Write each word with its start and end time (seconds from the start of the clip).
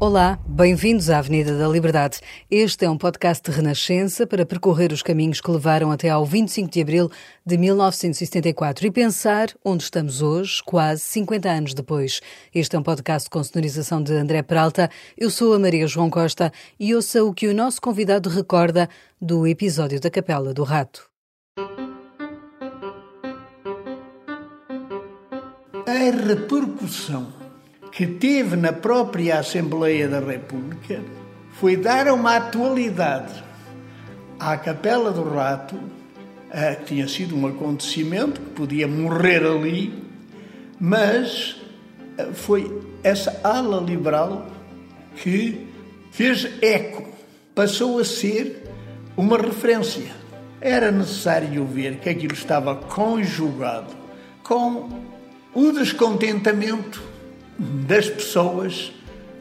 Olá, 0.00 0.38
bem-vindos 0.46 1.10
à 1.10 1.18
Avenida 1.18 1.58
da 1.58 1.68
Liberdade. 1.68 2.20
Este 2.50 2.86
é 2.86 2.90
um 2.90 2.96
podcast 2.96 3.44
de 3.44 3.54
renascença 3.54 4.26
para 4.26 4.46
percorrer 4.46 4.92
os 4.92 5.02
caminhos 5.02 5.42
que 5.42 5.50
levaram 5.50 5.90
até 5.90 6.08
ao 6.08 6.24
25 6.24 6.70
de 6.70 6.80
abril 6.80 7.10
de 7.44 7.58
1974 7.58 8.86
e 8.86 8.90
pensar 8.90 9.48
onde 9.62 9.82
estamos 9.82 10.22
hoje, 10.22 10.62
quase 10.64 11.02
50 11.02 11.50
anos 11.50 11.74
depois. 11.74 12.22
Este 12.54 12.76
é 12.76 12.78
um 12.78 12.82
podcast 12.82 13.28
com 13.28 13.44
sonorização 13.44 14.02
de 14.02 14.14
André 14.14 14.42
Peralta. 14.42 14.90
Eu 15.18 15.28
sou 15.28 15.52
a 15.52 15.58
Maria 15.58 15.86
João 15.86 16.08
Costa 16.08 16.50
e 16.78 16.94
ouça 16.94 17.22
o 17.22 17.34
que 17.34 17.46
o 17.46 17.54
nosso 17.54 17.78
convidado 17.78 18.30
recorda 18.30 18.88
do 19.20 19.46
episódio 19.46 20.00
da 20.00 20.08
Capela 20.08 20.54
do 20.54 20.64
Rato. 20.64 21.10
a 25.86 26.26
repercussão 26.26 27.39
que 27.92 28.06
teve 28.06 28.56
na 28.56 28.72
própria 28.72 29.40
Assembleia 29.40 30.08
da 30.08 30.20
República 30.20 31.00
foi 31.52 31.76
dar 31.76 32.08
uma 32.08 32.36
atualidade 32.36 33.42
à 34.38 34.56
Capela 34.56 35.10
do 35.10 35.28
Rato, 35.28 35.78
eh, 36.50 36.76
que 36.76 36.84
tinha 36.86 37.08
sido 37.08 37.36
um 37.36 37.46
acontecimento 37.46 38.40
que 38.40 38.50
podia 38.50 38.88
morrer 38.88 39.44
ali, 39.44 39.92
mas 40.78 41.60
eh, 42.16 42.28
foi 42.32 42.80
essa 43.02 43.40
ala 43.44 43.80
liberal 43.80 44.46
que 45.16 45.66
fez 46.10 46.48
eco, 46.62 47.06
passou 47.54 47.98
a 47.98 48.04
ser 48.04 48.64
uma 49.16 49.36
referência. 49.36 50.18
Era 50.60 50.90
necessário 50.90 51.64
ver 51.66 51.96
que 51.96 52.08
aquilo 52.08 52.34
estava 52.34 52.74
conjugado 52.76 53.94
com 54.42 54.88
o 55.54 55.72
descontentamento 55.72 57.09
das 57.60 58.08
pessoas 58.08 58.90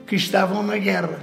que 0.06 0.16
estavam 0.16 0.62
na 0.62 0.78
guerra. 0.78 1.20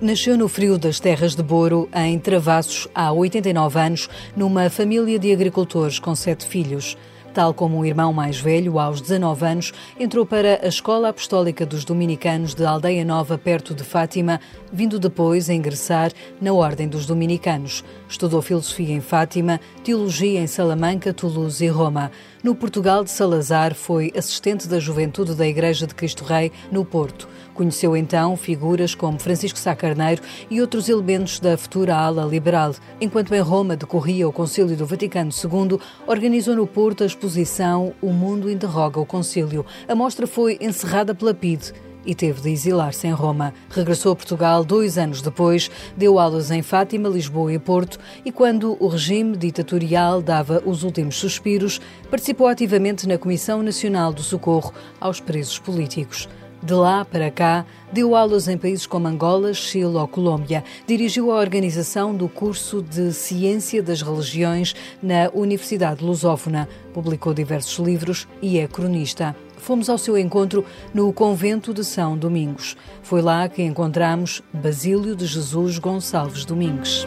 Nasceu 0.00 0.38
no 0.38 0.48
frio 0.48 0.78
das 0.78 0.98
terras 0.98 1.34
de 1.34 1.42
Boro, 1.42 1.86
em 1.94 2.18
Travassos, 2.18 2.88
há 2.94 3.12
89 3.12 3.78
anos, 3.78 4.08
numa 4.34 4.70
família 4.70 5.18
de 5.18 5.30
agricultores 5.30 5.98
com 5.98 6.14
sete 6.14 6.46
filhos. 6.46 6.96
Tal 7.32 7.54
como 7.54 7.78
o 7.78 7.86
irmão 7.86 8.12
mais 8.12 8.40
velho, 8.40 8.78
aos 8.80 9.00
19 9.00 9.46
anos, 9.46 9.72
entrou 9.98 10.26
para 10.26 10.58
a 10.64 10.66
Escola 10.66 11.10
Apostólica 11.10 11.64
dos 11.64 11.84
Dominicanos 11.84 12.54
de 12.54 12.64
Aldeia 12.64 13.04
Nova, 13.04 13.38
perto 13.38 13.72
de 13.72 13.84
Fátima, 13.84 14.40
vindo 14.72 14.98
depois 14.98 15.48
a 15.48 15.54
ingressar 15.54 16.10
na 16.40 16.52
Ordem 16.52 16.88
dos 16.88 17.06
Dominicanos. 17.06 17.84
Estudou 18.08 18.42
filosofia 18.42 18.92
em 18.92 19.00
Fátima, 19.00 19.60
teologia 19.84 20.40
em 20.40 20.46
Salamanca, 20.48 21.14
Toulouse 21.14 21.64
e 21.64 21.68
Roma. 21.68 22.10
No 22.42 22.54
Portugal 22.54 23.04
de 23.04 23.10
Salazar, 23.10 23.74
foi 23.74 24.10
assistente 24.16 24.66
da 24.66 24.80
Juventude 24.80 25.34
da 25.34 25.46
Igreja 25.46 25.86
de 25.86 25.94
Cristo 25.94 26.24
Rei, 26.24 26.50
no 26.72 26.84
Porto. 26.84 27.28
Conheceu 27.52 27.94
então 27.94 28.34
figuras 28.34 28.94
como 28.94 29.18
Francisco 29.18 29.58
Sá 29.58 29.76
Carneiro 29.76 30.22
e 30.48 30.62
outros 30.62 30.88
elementos 30.88 31.38
da 31.38 31.58
futura 31.58 31.94
ala 31.94 32.24
liberal. 32.24 32.74
Enquanto 32.98 33.34
em 33.34 33.40
Roma 33.40 33.76
decorria 33.76 34.26
o 34.26 34.32
Concílio 34.32 34.74
do 34.74 34.86
Vaticano 34.86 35.30
II, 35.30 35.78
organizou 36.06 36.56
no 36.56 36.66
Porto 36.66 37.04
a 37.04 37.06
exposição 37.20 37.92
O 38.00 38.10
Mundo 38.10 38.50
Interroga 38.50 38.98
o 38.98 39.04
Concílio. 39.04 39.66
A 39.86 39.94
mostra 39.94 40.26
foi 40.26 40.56
encerrada 40.58 41.14
pela 41.14 41.34
PIDE 41.34 41.74
e 42.06 42.14
teve 42.14 42.40
de 42.40 42.50
exilar-se 42.50 43.06
em 43.06 43.12
Roma. 43.12 43.52
Regressou 43.68 44.12
a 44.12 44.16
Portugal 44.16 44.64
dois 44.64 44.96
anos 44.96 45.20
depois, 45.20 45.70
deu 45.94 46.18
aulas 46.18 46.50
em 46.50 46.62
Fátima, 46.62 47.10
Lisboa 47.10 47.52
e 47.52 47.58
Porto 47.58 47.98
e, 48.24 48.32
quando 48.32 48.74
o 48.82 48.88
regime 48.88 49.36
ditatorial 49.36 50.22
dava 50.22 50.62
os 50.64 50.82
últimos 50.82 51.16
suspiros, 51.16 51.78
participou 52.10 52.46
ativamente 52.46 53.06
na 53.06 53.18
Comissão 53.18 53.62
Nacional 53.62 54.14
do 54.14 54.22
Socorro 54.22 54.72
aos 54.98 55.20
Presos 55.20 55.58
Políticos. 55.58 56.26
De 56.62 56.74
lá 56.74 57.04
para 57.06 57.30
cá, 57.30 57.64
deu 57.90 58.14
aulas 58.14 58.46
em 58.46 58.58
países 58.58 58.86
como 58.86 59.08
Angola, 59.08 59.54
Chile 59.54 59.96
ou 59.96 60.06
Colômbia. 60.06 60.62
Dirigiu 60.86 61.32
a 61.32 61.36
organização 61.36 62.14
do 62.14 62.28
curso 62.28 62.82
de 62.82 63.12
Ciência 63.12 63.82
das 63.82 64.02
Religiões 64.02 64.74
na 65.02 65.30
Universidade 65.32 66.04
Lusófona. 66.04 66.68
Publicou 66.92 67.32
diversos 67.32 67.78
livros 67.78 68.28
e 68.42 68.58
é 68.58 68.68
cronista. 68.68 69.34
Fomos 69.56 69.88
ao 69.88 69.98
seu 69.98 70.18
encontro 70.18 70.64
no 70.92 71.10
convento 71.12 71.72
de 71.72 71.84
São 71.84 72.16
Domingos. 72.16 72.76
Foi 73.02 73.22
lá 73.22 73.48
que 73.48 73.62
encontramos 73.62 74.42
Basílio 74.52 75.16
de 75.16 75.26
Jesus 75.26 75.78
Gonçalves 75.78 76.44
Domingues. 76.44 77.06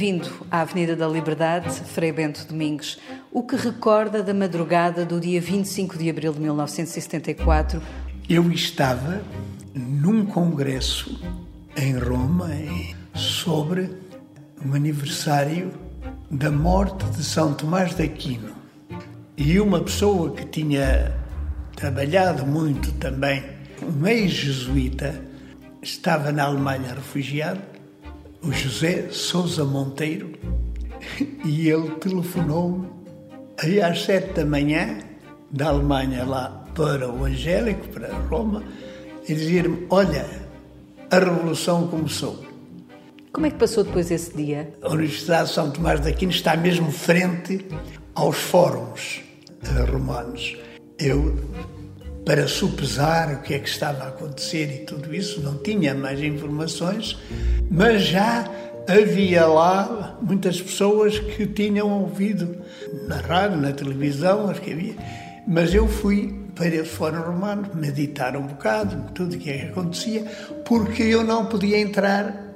Bem-vindo 0.00 0.30
à 0.50 0.62
Avenida 0.62 0.96
da 0.96 1.06
Liberdade, 1.06 1.68
Frei 1.68 2.10
Bento 2.10 2.46
Domingos. 2.46 2.98
O 3.30 3.42
que 3.42 3.54
recorda 3.54 4.22
da 4.22 4.32
madrugada 4.32 5.04
do 5.04 5.20
dia 5.20 5.42
25 5.42 5.98
de 5.98 6.08
abril 6.08 6.32
de 6.32 6.40
1974? 6.40 7.82
Eu 8.26 8.50
estava 8.50 9.20
num 9.74 10.24
congresso 10.24 11.20
em 11.76 11.98
Roma 11.98 12.48
sobre 13.14 13.90
o 14.64 14.74
aniversário 14.74 15.70
da 16.30 16.50
morte 16.50 17.04
de 17.10 17.22
São 17.22 17.52
Tomás 17.52 17.94
de 17.94 18.02
Aquino. 18.02 18.54
E 19.36 19.60
uma 19.60 19.82
pessoa 19.82 20.34
que 20.34 20.46
tinha 20.46 21.14
trabalhado 21.76 22.46
muito 22.46 22.90
também, 22.92 23.44
um 23.82 24.06
ex-jesuíta, 24.06 25.22
estava 25.82 26.32
na 26.32 26.44
Alemanha 26.44 26.94
refugiado 26.94 27.69
o 28.42 28.52
José 28.52 29.08
Souza 29.10 29.64
Monteiro 29.64 30.32
e 31.44 31.68
ele 31.68 31.90
telefonou 31.96 32.84
aí 33.58 33.80
às 33.80 34.02
sete 34.02 34.34
da 34.34 34.44
manhã 34.44 34.98
da 35.50 35.68
Alemanha 35.68 36.24
lá 36.24 36.64
para 36.74 37.10
o 37.10 37.24
Angélico, 37.24 37.88
para 37.88 38.12
Roma, 38.28 38.62
e 39.28 39.34
dizer-me: 39.34 39.86
Olha, 39.90 40.26
a 41.10 41.18
revolução 41.18 41.88
começou. 41.88 42.44
Como 43.32 43.46
é 43.46 43.50
que 43.50 43.58
passou 43.58 43.84
depois 43.84 44.10
esse 44.10 44.36
dia? 44.36 44.72
A 44.82 44.88
Universidade 44.88 45.48
de 45.48 45.54
São 45.54 45.70
Tomás 45.70 46.00
de 46.00 46.08
Aquino 46.08 46.32
está 46.32 46.56
mesmo 46.56 46.90
frente 46.90 47.66
aos 48.14 48.36
fóruns 48.36 49.22
romanos. 49.90 50.56
Eu, 50.98 51.38
para 52.24 52.46
supesar 52.46 53.34
o 53.34 53.42
que 53.42 53.54
é 53.54 53.58
que 53.58 53.68
estava 53.68 54.04
a 54.04 54.08
acontecer 54.08 54.70
e 54.74 54.78
tudo 54.84 55.14
isso, 55.14 55.40
não 55.40 55.58
tinha 55.58 55.94
mais 55.94 56.20
informações, 56.20 57.18
mas 57.70 58.02
já 58.02 58.48
havia 58.86 59.46
lá 59.46 60.18
muitas 60.20 60.60
pessoas 60.60 61.18
que 61.18 61.46
tinham 61.46 61.88
ouvido 62.02 62.56
na 63.06 63.16
rádio, 63.16 63.56
na 63.56 63.72
televisão, 63.72 64.50
acho 64.50 64.60
que 64.60 64.72
havia. 64.72 64.94
Mas 65.46 65.74
eu 65.74 65.88
fui 65.88 66.38
para 66.54 66.68
esse 66.68 66.90
fórum 66.90 67.22
romano 67.22 67.70
meditar 67.74 68.36
um 68.36 68.46
bocado, 68.46 69.12
tudo 69.14 69.34
o 69.34 69.38
que 69.38 69.50
é 69.50 69.58
que 69.58 69.66
acontecia, 69.66 70.24
porque 70.64 71.02
eu 71.02 71.24
não 71.24 71.46
podia 71.46 71.78
entrar, 71.78 72.54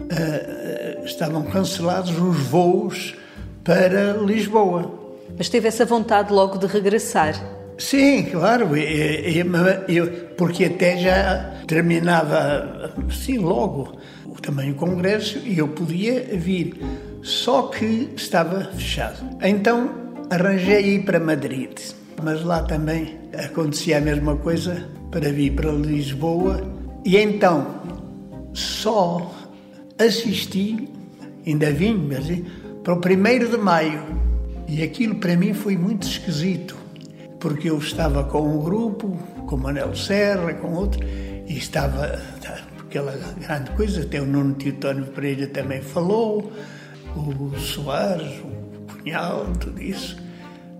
uh, 0.00 1.04
estavam 1.04 1.44
cancelados 1.44 2.10
os 2.10 2.36
voos 2.38 3.14
para 3.62 4.14
Lisboa. 4.14 5.06
Mas 5.36 5.48
teve 5.48 5.68
essa 5.68 5.84
vontade 5.84 6.32
logo 6.32 6.58
de 6.58 6.66
regressar? 6.66 7.34
Sim, 7.78 8.24
claro, 8.24 8.74
eu, 8.76 9.46
eu, 9.88 10.06
porque 10.36 10.64
até 10.64 10.96
já 10.96 11.62
terminava, 11.66 12.94
sim, 13.10 13.38
logo 13.38 13.98
também 14.40 14.70
o 14.70 14.74
congresso 14.74 15.38
e 15.44 15.58
eu 15.58 15.68
podia 15.68 16.22
vir, 16.32 16.80
só 17.22 17.62
que 17.62 18.10
estava 18.16 18.64
fechado. 18.72 19.18
Então 19.42 19.90
arranjei 20.30 20.96
ir 20.96 21.04
para 21.04 21.18
Madrid, 21.18 21.70
mas 22.22 22.42
lá 22.44 22.62
também 22.62 23.18
acontecia 23.44 23.98
a 23.98 24.00
mesma 24.00 24.36
coisa 24.36 24.88
para 25.10 25.30
vir 25.32 25.52
para 25.52 25.70
Lisboa 25.72 26.62
e 27.04 27.16
então 27.16 27.66
só 28.52 29.34
assisti, 29.98 30.88
ainda 31.46 31.70
vim, 31.72 32.08
mas 32.08 32.26
para 32.82 32.94
o 32.94 32.98
1 32.98 33.50
de 33.50 33.56
maio 33.58 34.02
E 34.68 34.82
aquilo 34.82 35.16
para 35.16 35.36
mim 35.36 35.52
foi 35.52 35.76
muito 35.76 36.06
esquisito, 36.06 36.76
porque 37.40 37.70
eu 37.70 37.78
estava 37.78 38.24
com 38.24 38.40
um 38.40 38.62
grupo, 38.62 39.16
com 39.46 39.56
Manel 39.56 39.94
Serra, 39.94 40.54
com 40.54 40.72
outro, 40.72 41.00
e 41.04 41.56
estava 41.56 42.20
aquela 42.80 43.12
grande 43.40 43.70
coisa, 43.72 44.02
até 44.02 44.20
o 44.20 44.26
Nuno 44.26 44.54
Teotónio 44.54 45.06
Pereira 45.06 45.46
também 45.46 45.82
falou, 45.82 46.52
o 47.14 47.58
Soares, 47.58 48.40
o 48.40 48.94
Cunhal, 48.94 49.46
tudo 49.60 49.82
isso. 49.82 50.16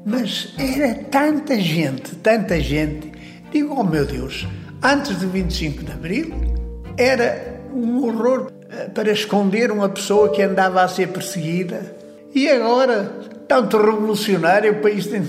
Mas 0.05 0.55
era 0.59 0.95
tanta 1.11 1.59
gente, 1.61 2.15
tanta 2.17 2.61
gente. 2.61 3.13
Digo, 3.51 3.75
oh 3.77 3.85
meu 3.85 4.07
Deus, 4.07 4.47
antes 4.83 5.17
do 5.17 5.29
25 5.29 5.85
de 5.85 5.93
Abril 5.93 6.33
era 6.97 7.61
um 7.73 8.05
horror 8.05 8.53
eh, 8.71 8.89
para 8.89 9.11
esconder 9.11 9.71
uma 9.71 9.89
pessoa 9.89 10.31
que 10.31 10.43
andava 10.43 10.83
a 10.83 10.89
ser 10.89 11.09
perseguida. 11.09 11.97
E 12.35 12.49
agora, 12.49 13.05
tanto 13.49 13.77
revolucionário, 13.79 14.73
o 14.73 14.81
país 14.81 15.07
tem. 15.07 15.23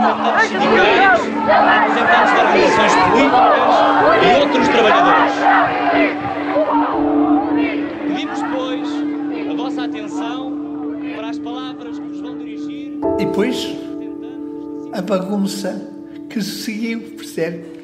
Representantes 0.00 0.50
de 2.32 2.40
organizações 2.40 2.94
políticas 3.10 3.74
e 4.22 4.40
outros 4.40 4.68
trabalhadores. 4.68 5.32
Pedimos, 8.06 8.40
pois, 8.54 8.88
a 9.50 9.54
vossa 9.56 9.84
atenção 9.84 10.52
para 11.16 11.28
as 11.28 11.38
palavras 11.38 11.98
que 11.98 12.06
vos 12.06 12.20
vão 12.20 12.38
dirigir. 12.38 12.98
E 13.18 13.26
depois, 13.26 13.76
a 14.92 15.02
bagunça 15.02 15.88
que 16.28 16.40
se 16.42 16.62
seguiu, 16.62 17.00
percebe? 17.16 17.80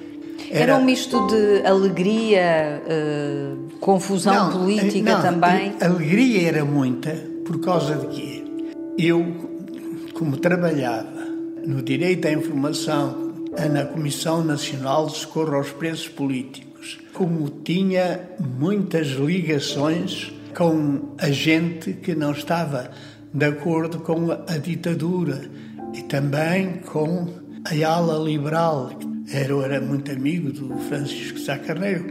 Era, 0.50 0.72
Era 0.72 0.76
um 0.76 0.84
misto 0.84 1.26
de 1.26 1.66
alegria, 1.66 2.80
uh, 2.86 3.78
confusão 3.80 4.50
não, 4.50 4.52
política 4.52 5.16
não, 5.16 5.22
também? 5.22 5.74
A 5.80 5.86
alegria 5.86 6.48
era 6.48 6.64
muita, 6.64 7.10
por 7.44 7.60
causa 7.60 7.96
de 7.96 8.06
quê? 8.08 8.44
Eu, 8.96 9.26
como 10.14 10.36
trabalhava 10.36 11.15
no 11.66 11.82
direito 11.82 12.28
à 12.28 12.32
informação 12.32 13.34
na 13.70 13.84
Comissão 13.84 14.44
Nacional 14.44 15.06
de 15.06 15.16
Socorro 15.16 15.56
aos 15.56 15.70
Presos 15.70 16.08
Políticos, 16.08 16.98
como 17.12 17.48
tinha 17.64 18.20
muitas 18.58 19.08
ligações 19.08 20.32
com 20.54 21.14
a 21.18 21.30
gente 21.30 21.94
que 21.94 22.14
não 22.14 22.32
estava 22.32 22.90
de 23.32 23.44
acordo 23.44 23.98
com 24.00 24.30
a 24.30 24.58
ditadura 24.58 25.50
e 25.94 26.02
também 26.02 26.78
com 26.78 27.28
a 27.64 27.88
ala 27.88 28.22
liberal. 28.22 28.90
Era, 29.28 29.54
era 29.64 29.80
muito 29.80 30.12
amigo 30.12 30.52
do 30.52 30.78
Francisco 30.88 31.38
Sá 31.38 31.58
Carneiro. 31.58 32.06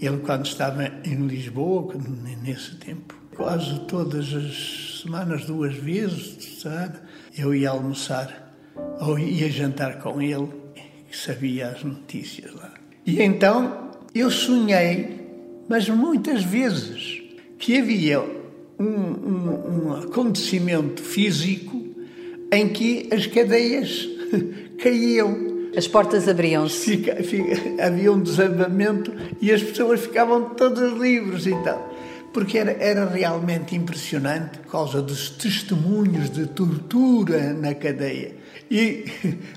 Ele, 0.00 0.18
quando 0.18 0.46
estava 0.46 0.86
em 1.04 1.26
Lisboa, 1.26 1.94
nesse 2.42 2.76
tempo, 2.76 3.14
quase 3.36 3.80
todas 3.80 4.32
as 4.32 5.00
semanas, 5.02 5.44
duas 5.44 5.74
vezes, 5.74 6.64
eu 7.36 7.54
ia 7.54 7.70
almoçar 7.70 8.49
ou 9.00 9.18
ia 9.18 9.50
jantar 9.50 9.98
com 9.98 10.20
ele, 10.20 10.48
que 11.10 11.16
sabia 11.16 11.68
as 11.68 11.82
notícias 11.82 12.54
lá. 12.54 12.74
E 13.06 13.22
então 13.22 13.90
eu 14.14 14.30
sonhei, 14.30 15.20
mas 15.68 15.88
muitas 15.88 16.42
vezes, 16.42 17.22
que 17.58 17.78
havia 17.78 18.20
um, 18.78 18.84
um, 18.84 19.86
um 19.86 19.92
acontecimento 19.94 21.02
físico 21.02 21.94
em 22.52 22.68
que 22.68 23.08
as 23.12 23.26
cadeias 23.26 24.08
caíam. 24.82 25.50
As 25.76 25.86
portas 25.86 26.26
abriam-se. 26.26 27.04
havia 27.80 28.12
um 28.12 28.20
desabamento 28.20 29.12
e 29.40 29.52
as 29.52 29.62
pessoas 29.62 30.00
ficavam 30.00 30.50
todas 30.50 30.92
livres 30.98 31.46
e 31.46 31.54
tal 31.62 31.90
porque 32.32 32.58
era, 32.58 32.72
era 32.72 33.06
realmente 33.06 33.74
impressionante 33.74 34.58
por 34.58 34.70
causa 34.70 35.02
dos 35.02 35.30
testemunhos 35.30 36.30
de 36.30 36.46
tortura 36.46 37.52
na 37.52 37.74
cadeia. 37.74 38.34
E, 38.70 39.04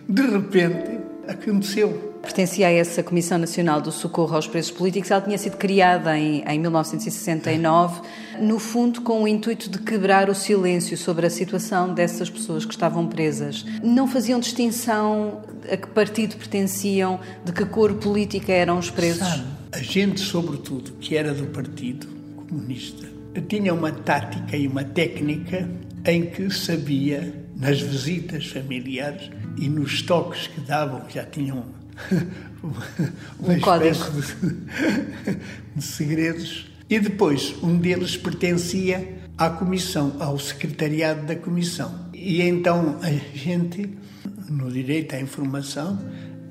de 0.09 0.21
repente, 0.23 0.99
aconteceu. 1.27 2.13
Pertencia 2.23 2.67
a 2.67 2.71
essa 2.71 3.03
Comissão 3.03 3.37
Nacional 3.37 3.81
do 3.81 3.91
Socorro 3.91 4.35
aos 4.35 4.47
Presos 4.47 4.71
Políticos. 4.71 5.11
Ela 5.11 5.21
tinha 5.21 5.37
sido 5.37 5.57
criada 5.57 6.17
em, 6.17 6.41
em 6.47 6.59
1969, 6.59 8.01
no 8.39 8.57
fundo 8.59 9.01
com 9.01 9.23
o 9.23 9.27
intuito 9.27 9.69
de 9.69 9.77
quebrar 9.79 10.29
o 10.29 10.35
silêncio 10.35 10.97
sobre 10.97 11.27
a 11.27 11.29
situação 11.29 11.93
dessas 11.93 12.29
pessoas 12.29 12.65
que 12.65 12.73
estavam 12.73 13.07
presas. 13.07 13.65
Não 13.83 14.07
faziam 14.07 14.39
distinção 14.39 15.41
a 15.69 15.75
que 15.75 15.87
partido 15.87 16.37
pertenciam, 16.37 17.19
de 17.43 17.51
que 17.51 17.65
cor 17.65 17.93
política 17.95 18.53
eram 18.53 18.79
os 18.79 18.89
presos? 18.89 19.27
Sabe, 19.27 19.43
a 19.73 19.79
gente, 19.79 20.21
sobretudo, 20.21 20.93
que 20.93 21.17
era 21.17 21.33
do 21.33 21.45
partido, 21.47 22.07
comunista. 22.35 23.05
Tinha 23.49 23.73
uma 23.73 23.91
tática 23.91 24.55
e 24.55 24.67
uma 24.67 24.83
técnica 24.83 25.69
em 26.05 26.25
que 26.25 26.49
sabia, 26.51 27.42
nas 27.55 27.79
visitas 27.79 28.47
familiares 28.47 29.29
e 29.57 29.69
nos 29.69 30.01
toques 30.01 30.47
que 30.47 30.61
davam, 30.61 31.03
já 31.09 31.23
tinham 31.25 31.65
uma 33.39 33.53
um 33.53 33.57
espécie 33.57 34.11
de, 34.11 35.37
de 35.75 35.83
segredos. 35.83 36.71
E 36.89 36.99
depois, 36.99 37.55
um 37.63 37.77
deles 37.77 38.17
pertencia 38.17 39.19
à 39.37 39.49
comissão, 39.49 40.15
ao 40.19 40.37
secretariado 40.37 41.25
da 41.25 41.35
comissão. 41.35 42.07
E 42.13 42.41
então 42.41 42.97
a 43.01 43.11
gente, 43.35 43.89
no 44.49 44.71
direito 44.71 45.15
à 45.15 45.19
informação, 45.19 45.99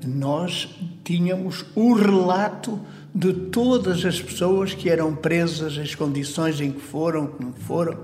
nós 0.05 0.69
tínhamos 1.03 1.65
o 1.75 1.93
relato 1.93 2.79
de 3.13 3.31
todas 3.33 4.03
as 4.05 4.21
pessoas 4.21 4.73
que 4.73 4.89
eram 4.89 5.15
presas, 5.15 5.77
as 5.77 5.93
condições 5.93 6.59
em 6.59 6.71
que 6.71 6.81
foram, 6.81 7.27
como 7.27 7.53
foram, 7.53 7.99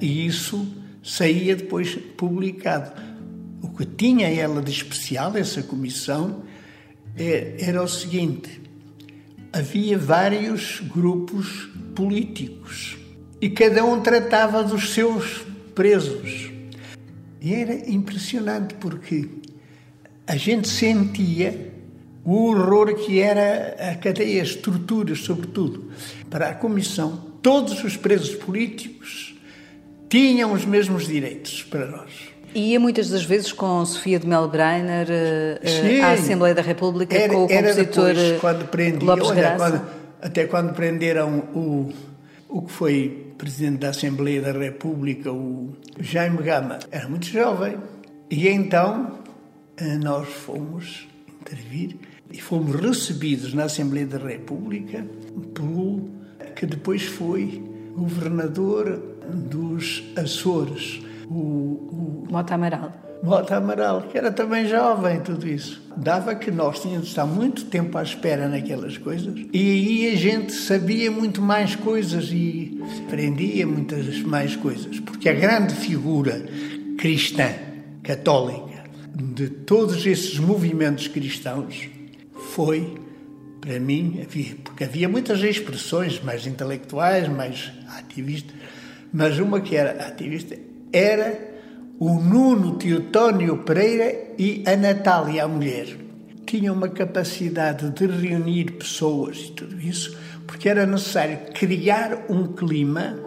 e 0.00 0.26
isso 0.26 0.66
saía 1.06 1.54
depois 1.54 1.94
publicado. 2.16 3.00
O 3.62 3.68
que 3.68 3.86
tinha 3.86 4.28
ela 4.28 4.60
de 4.60 4.72
especial, 4.72 5.36
essa 5.36 5.62
comissão, 5.62 6.42
é, 7.16 7.56
era 7.60 7.82
o 7.82 7.88
seguinte: 7.88 8.60
havia 9.52 9.96
vários 9.96 10.80
grupos 10.80 11.70
políticos 11.94 12.98
e 13.40 13.48
cada 13.50 13.84
um 13.84 14.00
tratava 14.00 14.64
dos 14.64 14.90
seus 14.90 15.44
presos. 15.74 16.50
E 17.40 17.54
era 17.54 17.88
impressionante 17.88 18.74
porque 18.74 19.28
a 20.26 20.36
gente 20.36 20.68
sentia 20.68 21.72
o 22.24 22.48
horror 22.48 22.92
que 22.96 23.20
era 23.20 23.76
a 23.92 23.94
cadeia, 23.94 24.42
as 24.42 24.56
torturas, 24.56 25.20
sobretudo. 25.20 25.92
Para 26.28 26.48
a 26.48 26.54
Comissão, 26.54 27.30
todos 27.40 27.84
os 27.84 27.96
presos 27.96 28.34
políticos 28.34 29.35
tinham 30.08 30.52
os 30.52 30.64
mesmos 30.64 31.06
direitos 31.06 31.62
para 31.64 31.86
nós. 31.86 32.36
Ia 32.54 32.80
muitas 32.80 33.10
das 33.10 33.24
vezes 33.24 33.52
com 33.52 33.84
Sofia 33.84 34.18
de 34.18 34.26
Melbreiner 34.26 35.06
uh, 35.06 35.60
eh, 35.62 36.00
à 36.00 36.12
Assembleia 36.12 36.54
da 36.54 36.62
República, 36.62 37.14
era, 37.14 37.32
com 37.32 37.44
o 37.44 37.48
compositor 37.48 38.14
depois, 38.14 38.18
eh, 38.18 38.38
quando 38.40 38.68
prendiam, 38.68 39.14
Lopes 39.14 39.28
olha, 39.28 39.40
Graça. 39.40 39.56
Quando, 39.58 39.86
até 40.22 40.44
quando 40.46 40.72
prenderam 40.72 41.38
o, 41.54 41.92
o 42.48 42.62
que 42.62 42.72
foi 42.72 43.26
presidente 43.36 43.80
da 43.80 43.90
Assembleia 43.90 44.40
da 44.40 44.52
República, 44.52 45.30
o 45.30 45.76
Jaime 46.00 46.38
Gama, 46.38 46.78
era 46.90 47.06
muito 47.08 47.26
jovem. 47.26 47.76
E 48.30 48.48
então 48.48 49.18
eh, 49.76 49.98
nós 49.98 50.26
fomos 50.26 51.06
intervir 51.40 51.96
e 52.32 52.40
fomos 52.40 52.74
recebidos 52.76 53.52
na 53.52 53.64
Assembleia 53.64 54.06
da 54.06 54.18
República 54.18 55.04
pelo 55.54 56.08
que 56.54 56.64
depois 56.64 57.02
foi 57.02 57.62
governador 57.94 59.15
dos 59.32 60.02
Açores, 60.16 61.00
o, 61.28 61.34
o 61.34 62.26
Mota 62.30 62.54
Amaral. 62.54 62.92
Mota 63.22 63.56
Amaral, 63.56 64.02
que 64.02 64.18
era 64.18 64.30
também 64.30 64.68
jovem, 64.68 65.20
tudo 65.20 65.48
isso. 65.48 65.82
Dava 65.96 66.34
que 66.34 66.50
nós 66.50 66.80
tínhamos 66.80 67.04
de 67.04 67.08
estar 67.08 67.26
muito 67.26 67.64
tempo 67.64 67.96
à 67.96 68.02
espera 68.02 68.48
naquelas 68.48 68.98
coisas 68.98 69.34
e 69.52 69.70
aí 69.70 70.12
a 70.12 70.16
gente 70.16 70.52
sabia 70.52 71.10
muito 71.10 71.40
mais 71.40 71.74
coisas 71.74 72.30
e 72.30 72.80
aprendia 73.04 73.66
muitas 73.66 74.20
mais 74.20 74.54
coisas, 74.54 75.00
porque 75.00 75.28
a 75.28 75.32
grande 75.32 75.74
figura 75.74 76.44
cristã, 76.98 77.48
católica, 78.02 78.84
de 79.14 79.48
todos 79.48 80.04
esses 80.06 80.38
movimentos 80.38 81.08
cristãos 81.08 81.88
foi, 82.54 82.94
para 83.60 83.80
mim, 83.80 84.20
havia, 84.22 84.54
porque 84.62 84.84
havia 84.84 85.08
muitas 85.08 85.42
expressões 85.42 86.22
mais 86.22 86.46
intelectuais, 86.46 87.28
mais 87.28 87.72
ativistas, 87.98 88.54
mas 89.16 89.38
uma 89.38 89.62
que 89.62 89.74
era 89.74 90.06
ativista 90.06 90.54
era 90.92 91.56
o 91.98 92.20
Nuno 92.20 92.76
Teotónio 92.76 93.56
Pereira 93.64 94.34
e 94.38 94.62
a 94.66 94.76
Natália, 94.76 95.44
a 95.44 95.48
mulher. 95.48 95.86
Tinham 96.44 96.74
uma 96.74 96.90
capacidade 96.90 97.88
de 97.88 98.06
reunir 98.06 98.72
pessoas 98.72 99.38
e 99.38 99.52
tudo 99.52 99.80
isso, 99.80 100.14
porque 100.46 100.68
era 100.68 100.84
necessário 100.84 101.38
criar 101.54 102.26
um 102.28 102.48
clima 102.48 103.18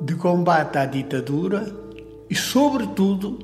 de 0.00 0.14
combate 0.14 0.78
à 0.78 0.86
ditadura 0.86 1.70
e, 2.30 2.34
sobretudo, 2.34 3.38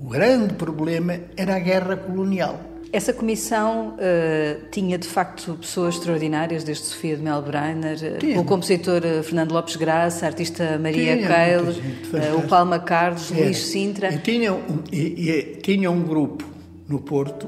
o 0.00 0.08
grande 0.08 0.54
problema 0.54 1.16
era 1.36 1.54
a 1.54 1.60
guerra 1.60 1.96
colonial. 1.96 2.58
Essa 2.96 3.12
comissão 3.12 3.88
uh, 3.90 4.70
tinha 4.70 4.96
de 4.96 5.06
facto 5.06 5.58
pessoas 5.60 5.96
extraordinárias, 5.96 6.64
desde 6.64 6.86
Sofia 6.86 7.14
de 7.14 7.22
Melbreiner, 7.22 7.98
uh, 8.24 8.40
o 8.40 8.42
compositor 8.42 9.02
uh, 9.04 9.22
Fernando 9.22 9.52
Lopes 9.52 9.76
Graça, 9.76 10.24
a 10.24 10.30
artista 10.30 10.78
Maria 10.78 11.14
Keil, 11.18 12.38
o 12.38 12.48
Palma 12.48 12.78
Carlos, 12.78 13.30
Era. 13.30 13.44
Luís 13.44 13.58
Sintra. 13.58 14.14
E 14.14 14.18
tinha, 14.20 14.54
um, 14.54 14.82
e, 14.90 15.30
e, 15.30 15.42
tinha 15.56 15.90
um 15.90 16.02
grupo 16.02 16.46
no 16.88 16.98
Porto, 16.98 17.46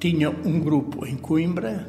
tinha 0.00 0.30
um 0.30 0.58
grupo 0.58 1.06
em 1.06 1.14
Coimbra 1.14 1.88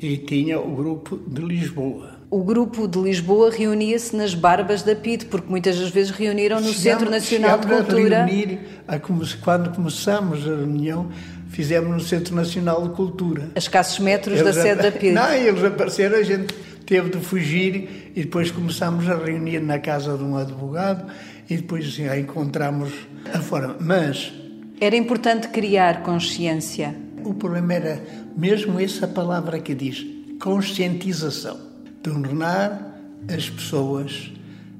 e 0.00 0.16
tinha 0.18 0.60
o 0.60 0.76
grupo 0.76 1.16
de 1.26 1.42
Lisboa 1.42 2.14
o 2.34 2.42
grupo 2.42 2.88
de 2.88 2.98
Lisboa 2.98 3.48
reunia-se 3.48 4.16
nas 4.16 4.34
Barbas 4.34 4.82
da 4.82 4.96
PID, 4.96 5.26
porque 5.26 5.48
muitas 5.48 5.78
das 5.78 5.90
vezes 5.90 6.10
reuniram 6.10 6.60
no 6.60 6.72
Centro 6.72 7.08
Nacional 7.08 7.60
de 7.60 7.68
Cultura. 7.68 8.22
A 8.22 8.24
reunir, 8.24 8.58
a, 8.88 8.98
quando 8.98 9.72
começamos 9.72 10.40
a 10.40 10.56
reunião, 10.56 11.10
fizemos 11.54 11.90
no 11.90 12.00
Centro 12.00 12.34
Nacional 12.34 12.88
de 12.88 12.94
Cultura. 12.94 13.50
A 13.54 13.58
escassos 13.58 14.00
metros 14.00 14.40
eles 14.40 14.54
da 14.56 14.62
sede 14.62 14.82
da 14.82 14.90
PID. 14.90 15.12
Não, 15.12 15.32
eles 15.32 15.62
apareceram, 15.62 16.18
a 16.18 16.22
gente 16.22 16.52
teve 16.84 17.10
de 17.10 17.24
fugir 17.24 18.10
e 18.14 18.22
depois 18.24 18.50
começámos 18.50 19.08
a 19.08 19.16
reunir 19.16 19.60
na 19.60 19.78
casa 19.78 20.18
de 20.18 20.24
um 20.24 20.36
advogado 20.36 21.06
e 21.48 21.56
depois 21.56 21.86
assim, 21.86 22.06
encontramos 22.18 22.92
a 23.32 23.40
forma. 23.40 23.76
Mas. 23.78 24.32
Era 24.80 24.96
importante 24.96 25.48
criar 25.48 26.02
consciência. 26.02 26.94
O 27.24 27.34
problema 27.34 27.72
era 27.74 28.02
mesmo 28.36 28.80
essa 28.80 29.06
palavra 29.06 29.60
que 29.60 29.74
diz 29.74 30.04
conscientização 30.40 31.56
tornar 32.02 33.00
as 33.32 33.48
pessoas 33.48 34.32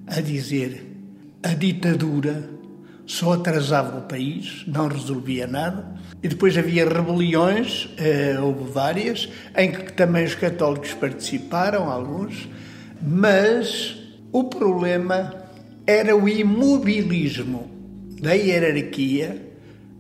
a 0.07 0.21
dizer 0.21 0.85
a 1.43 1.55
ditadura 1.55 2.51
só 3.07 3.35
atrasava 3.35 3.99
o 3.99 4.03
país, 4.03 4.65
não 4.67 4.89
resolvia 4.89 5.47
nada. 5.47 5.87
E 6.23 6.29
depois 6.29 6.57
havia 6.57 6.89
rebeliões, 6.89 7.89
eh, 7.99 8.39
houve 8.41 8.71
várias, 8.71 9.29
em 9.57 9.73
que 9.73 9.93
também 9.93 10.25
os 10.25 10.35
católicos 10.35 10.95
participaram, 10.95 11.91
alguns, 11.91 12.49
mas 13.03 13.97
o 14.33 14.45
problema 14.45 15.35
era 15.87 16.17
o 16.17 16.29
imobilismo 16.29 17.71
da 18.21 18.33
hierarquia 18.33 19.53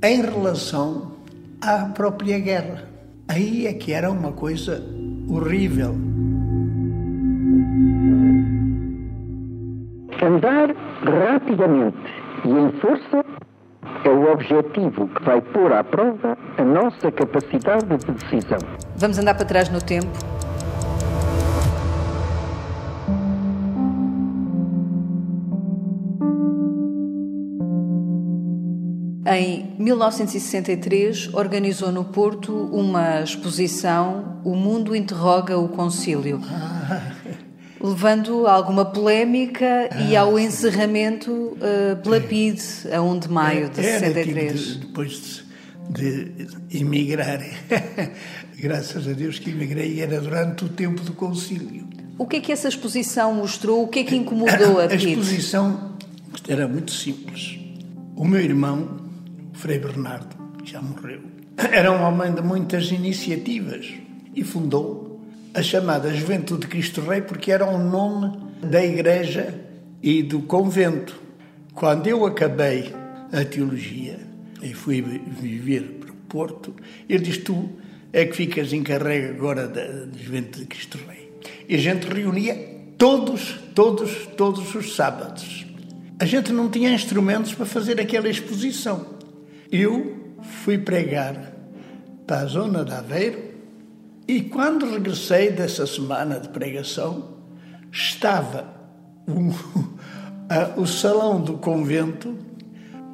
em 0.02 0.22
relação 0.22 1.12
à 1.60 1.86
própria 1.86 2.38
guerra. 2.38 2.88
Aí 3.28 3.66
é 3.66 3.74
que 3.74 3.92
era 3.92 4.10
uma 4.10 4.32
coisa 4.32 4.82
horrível. 5.28 5.94
Andar 10.22 10.74
rapidamente 11.04 12.23
e 12.44 12.50
em 12.50 12.72
força 12.80 13.24
é 14.04 14.08
o 14.08 14.32
objetivo 14.32 15.08
que 15.08 15.22
vai 15.22 15.40
pôr 15.40 15.72
à 15.72 15.82
prova 15.82 16.36
a 16.58 16.64
nossa 16.64 17.10
capacidade 17.10 17.86
de 17.86 18.12
decisão. 18.12 18.58
Vamos 18.96 19.18
andar 19.18 19.34
para 19.34 19.46
trás 19.46 19.68
no 19.70 19.80
tempo. 19.80 20.12
Em 29.26 29.74
1963, 29.78 31.32
organizou 31.32 31.90
no 31.90 32.04
Porto 32.04 32.52
uma 32.52 33.22
exposição 33.22 34.38
O 34.44 34.54
Mundo 34.54 34.94
Interroga 34.94 35.58
o 35.58 35.68
Concílio. 35.68 36.40
Levando 37.84 38.46
a 38.46 38.52
alguma 38.52 38.86
polémica 38.86 39.90
ah, 39.90 40.00
e 40.00 40.16
ao 40.16 40.38
encerramento 40.38 41.30
uh, 41.30 42.02
pela 42.02 42.18
PID, 42.18 42.58
a 42.90 43.02
1 43.02 43.18
de 43.18 43.28
maio 43.28 43.68
de 43.68 43.84
era, 43.84 44.06
63. 44.06 44.58
De, 44.58 44.78
depois 44.78 45.44
de, 45.90 46.24
de 46.24 46.78
emigrar, 46.78 47.40
graças 48.58 49.06
a 49.06 49.12
Deus 49.12 49.38
que 49.38 49.50
emigrei, 49.50 50.00
era 50.00 50.18
durante 50.18 50.64
o 50.64 50.68
tempo 50.70 51.02
do 51.02 51.12
concílio. 51.12 51.86
O 52.16 52.26
que 52.26 52.36
é 52.36 52.40
que 52.40 52.52
essa 52.52 52.68
exposição 52.68 53.34
mostrou? 53.34 53.82
O 53.82 53.88
que 53.88 53.98
é 53.98 54.04
que 54.04 54.16
incomodou 54.16 54.80
a, 54.80 54.84
a 54.84 54.88
PID? 54.88 55.06
A 55.06 55.10
exposição 55.10 55.94
era 56.48 56.66
muito 56.66 56.90
simples. 56.90 57.58
O 58.16 58.24
meu 58.24 58.40
irmão, 58.40 58.96
Frei 59.52 59.78
Bernardo, 59.78 60.34
que 60.62 60.72
já 60.72 60.80
morreu, 60.80 61.20
era 61.70 61.92
um 61.92 62.02
homem 62.02 62.32
de 62.32 62.40
muitas 62.40 62.90
iniciativas 62.90 63.92
e 64.34 64.42
fundou 64.42 65.03
a 65.54 65.62
chamada 65.62 66.12
Juventude 66.12 66.62
de 66.62 66.66
Cristo 66.66 67.00
Rei, 67.00 67.22
porque 67.22 67.52
era 67.52 67.64
o 67.64 67.78
nome 67.78 68.36
da 68.60 68.84
igreja 68.84 69.54
e 70.02 70.22
do 70.22 70.40
convento. 70.40 71.22
Quando 71.74 72.08
eu 72.08 72.26
acabei 72.26 72.92
a 73.32 73.44
teologia 73.44 74.18
e 74.60 74.74
fui 74.74 75.00
viver 75.00 75.82
para 76.00 76.10
o 76.10 76.14
Porto, 76.28 76.74
ele 77.08 77.22
disse: 77.22 77.40
Tu 77.40 77.70
é 78.12 78.24
que 78.24 78.36
ficas 78.36 78.72
encarregue 78.72 79.28
agora 79.28 79.68
da 79.68 80.06
Juventude 80.18 80.62
de 80.62 80.66
Cristo 80.66 80.98
Rei. 81.08 81.32
E 81.68 81.76
a 81.76 81.78
gente 81.78 82.06
reunia 82.08 82.54
todos, 82.98 83.58
todos, 83.74 84.26
todos 84.36 84.74
os 84.74 84.94
sábados. 84.96 85.64
A 86.18 86.24
gente 86.24 86.52
não 86.52 86.68
tinha 86.68 86.90
instrumentos 86.90 87.54
para 87.54 87.66
fazer 87.66 88.00
aquela 88.00 88.28
exposição. 88.28 89.14
Eu 89.70 90.34
fui 90.64 90.78
pregar 90.78 91.52
para 92.26 92.40
a 92.40 92.46
zona 92.46 92.84
de 92.84 92.92
Aveiro 92.92 93.43
e 94.26 94.42
quando 94.42 94.90
regressei 94.90 95.50
dessa 95.50 95.86
semana 95.86 96.40
de 96.40 96.48
pregação, 96.48 97.34
estava 97.92 98.72
o, 99.28 99.50
a, 100.48 100.80
o 100.80 100.86
salão 100.86 101.40
do 101.40 101.54
convento 101.54 102.36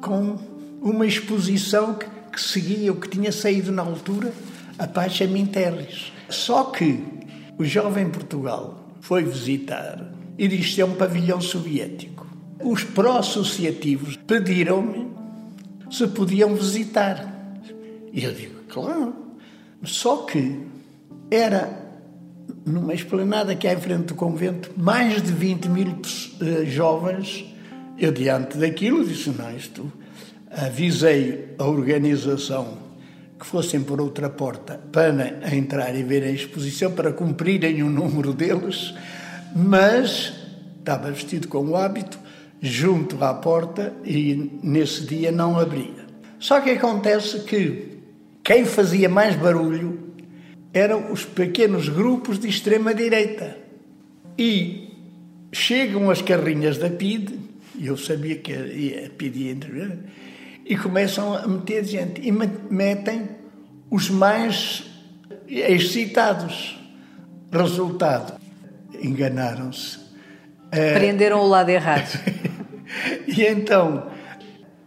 com 0.01 0.37
uma 0.81 1.05
exposição 1.05 1.93
que, 1.93 2.05
que 2.31 2.41
seguia 2.41 2.91
o 2.91 2.95
que 2.95 3.09
tinha 3.09 3.31
saído 3.31 3.71
na 3.71 3.81
altura, 3.81 4.33
a 4.79 4.87
Pacha 4.87 5.27
Minterres. 5.27 6.11
Só 6.29 6.65
que 6.65 7.03
o 7.57 7.65
jovem 7.65 8.09
Portugal 8.09 8.87
foi 9.01 9.23
visitar 9.23 10.11
e 10.37 10.47
disse 10.47 10.81
é 10.81 10.85
um 10.85 10.95
pavilhão 10.95 11.41
soviético. 11.41 12.25
Os 12.63 12.83
pró-associativos 12.83 14.15
pediram-me 14.15 15.11
se 15.91 16.07
podiam 16.07 16.55
visitar. 16.55 17.61
E 18.13 18.23
eu 18.23 18.33
digo, 18.33 18.61
claro. 18.69 19.13
Só 19.83 20.17
que 20.17 20.70
era 21.31 21.81
numa 22.65 22.93
esplanada 22.93 23.55
que 23.55 23.67
há 23.67 23.73
em 23.73 23.79
frente 23.79 24.07
do 24.07 24.15
convento, 24.15 24.71
mais 24.75 25.21
de 25.21 25.31
20 25.31 25.69
mil 25.69 25.87
uh, 25.87 26.65
jovens. 26.65 27.45
Eu, 27.97 28.11
diante 28.11 28.57
daquilo, 28.57 29.05
disse: 29.05 29.29
Não, 29.29 29.55
isto. 29.55 29.91
Avisei 30.53 31.55
a 31.57 31.63
organização 31.63 32.77
que 33.39 33.45
fossem 33.45 33.81
por 33.81 34.01
outra 34.01 34.29
porta 34.29 34.79
para 34.91 35.55
entrar 35.55 35.95
e 35.95 36.03
ver 36.03 36.23
a 36.23 36.29
exposição, 36.29 36.91
para 36.91 37.13
cumprirem 37.13 37.81
o 37.81 37.89
número 37.89 38.33
deles, 38.33 38.93
mas 39.55 40.33
estava 40.77 41.09
vestido 41.09 41.47
com 41.47 41.65
o 41.69 41.75
hábito, 41.77 42.19
junto 42.61 43.23
à 43.23 43.33
porta, 43.33 43.93
e 44.03 44.59
nesse 44.61 45.05
dia 45.05 45.31
não 45.31 45.57
abria. 45.57 46.05
Só 46.37 46.59
que 46.59 46.71
acontece 46.71 47.39
que 47.39 47.99
quem 48.43 48.65
fazia 48.65 49.07
mais 49.07 49.35
barulho 49.37 50.00
eram 50.73 51.11
os 51.11 51.25
pequenos 51.25 51.89
grupos 51.89 52.39
de 52.39 52.47
extrema-direita. 52.47 53.57
E 54.37 54.89
chegam 55.51 56.09
as 56.09 56.21
carrinhas 56.21 56.77
da 56.77 56.89
PID, 56.89 57.33
e 57.75 57.87
eu 57.87 57.97
sabia 57.97 58.35
que 58.37 58.53
a 58.53 59.09
PID 59.09 59.37
ia 59.37 59.51
intervir, 59.51 59.97
e 60.65 60.77
começam 60.77 61.33
a 61.35 61.47
meter 61.47 61.83
gente, 61.83 62.21
e 62.21 62.31
metem 62.31 63.29
os 63.89 64.09
mais 64.09 64.83
excitados. 65.47 66.77
Resultado, 67.51 68.39
enganaram-se. 69.01 69.99
Eh, 70.71 70.93
Prenderam 70.93 71.41
o 71.41 71.47
lado 71.47 71.69
errado. 71.69 72.17
e 73.27 73.43
então 73.43 74.09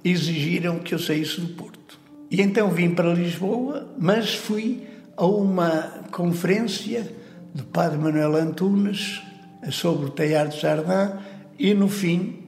exigiram 0.02 0.78
que 0.78 0.94
eu 0.94 0.98
saísse 0.98 1.42
do 1.42 1.48
Porto. 1.48 2.00
E 2.30 2.40
então 2.40 2.70
vim 2.70 2.94
para 2.94 3.12
Lisboa, 3.12 3.94
mas 3.98 4.34
fui 4.34 4.82
a 5.16 5.26
uma 5.26 6.00
conferência 6.10 7.10
do 7.54 7.64
padre 7.64 7.98
Manuel 7.98 8.36
Antunes 8.36 9.22
sobre 9.70 10.06
o 10.06 10.10
Teatro 10.10 10.54
de 10.54 10.60
Jardin 10.60 11.18
e 11.58 11.74
no 11.74 11.88
fim 11.88 12.42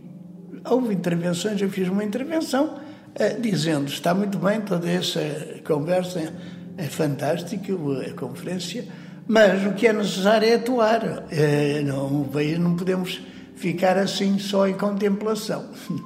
houve 0.69 0.95
intervenções, 0.95 1.61
eu 1.61 1.71
fiz 1.71 1.89
uma 1.89 2.03
intervenção 2.03 2.75
uh, 2.75 3.41
dizendo 3.41 3.89
está 3.89 4.15
muito 4.15 4.39
bem 4.39 4.61
toda 4.61 4.91
essa 4.91 5.21
conversa 5.65 6.33
é 6.77 6.85
fantástica 6.85 7.73
a 8.09 8.13
conferência 8.15 8.85
mas 9.29 9.65
o 9.65 9.73
que 9.73 9.87
é 9.87 9.93
necessário 9.93 10.49
é 10.49 10.55
atuar 10.55 11.03
uh, 11.05 11.85
não, 11.85 12.29
não 12.59 12.77
podemos 12.77 13.21
ficar 13.57 13.97
assim 13.97 14.39
só 14.39 14.69
em 14.69 14.75
contemplação. 14.75 15.71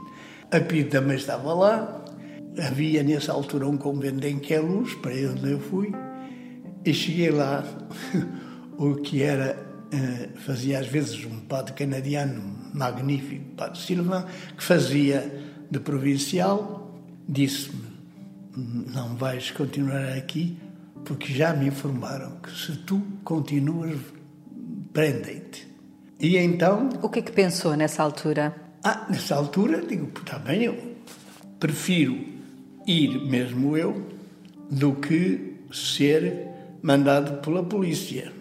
A 0.52 0.59
Pita 0.59 1.00
também 1.00 1.17
estava 1.17 1.52
lá 1.52 2.05
havia 2.59 3.02
nessa 3.02 3.33
altura 3.33 3.69
um 3.69 3.76
convento 3.76 4.26
em 4.26 4.38
Queluz 4.38 4.95
para 4.95 5.12
onde 5.12 5.52
eu 5.52 5.61
fui 5.61 5.93
e 6.84 6.94
cheguei 6.94 7.30
lá, 7.30 7.64
o 8.78 8.96
que 8.96 9.22
era, 9.22 9.66
eh, 9.92 10.28
fazia 10.37 10.78
às 10.78 10.87
vezes 10.87 11.25
um 11.25 11.40
padre 11.40 11.75
canadiano 11.75 12.42
magnífico, 12.72 13.44
padre 13.56 13.78
Silva, 13.78 14.26
que 14.56 14.62
fazia 14.62 15.30
de 15.70 15.78
provincial, 15.78 17.00
disse-me: 17.28 17.82
Não 18.56 19.16
vais 19.16 19.50
continuar 19.50 20.12
aqui, 20.16 20.58
porque 21.04 21.32
já 21.32 21.52
me 21.52 21.66
informaram 21.66 22.37
que 22.42 22.50
se 22.50 22.76
tu 22.78 23.02
continuas, 23.25 23.99
prendem-te. 24.92 25.68
E 26.18 26.37
então. 26.37 26.88
O 27.02 27.08
que 27.08 27.20
é 27.20 27.22
que 27.22 27.32
pensou 27.32 27.76
nessa 27.76 28.02
altura? 28.02 28.54
Ah, 28.84 29.06
nessa 29.10 29.34
altura, 29.34 29.82
digo, 29.82 30.10
está 30.18 30.38
bem, 30.38 30.64
eu 30.64 30.96
prefiro 31.58 32.18
ir 32.87 33.20
mesmo 33.26 33.76
eu 33.76 34.06
do 34.70 34.94
que 34.94 35.56
ser 35.72 36.50
mandado 36.82 37.40
pela 37.40 37.62
polícia. 37.62 38.32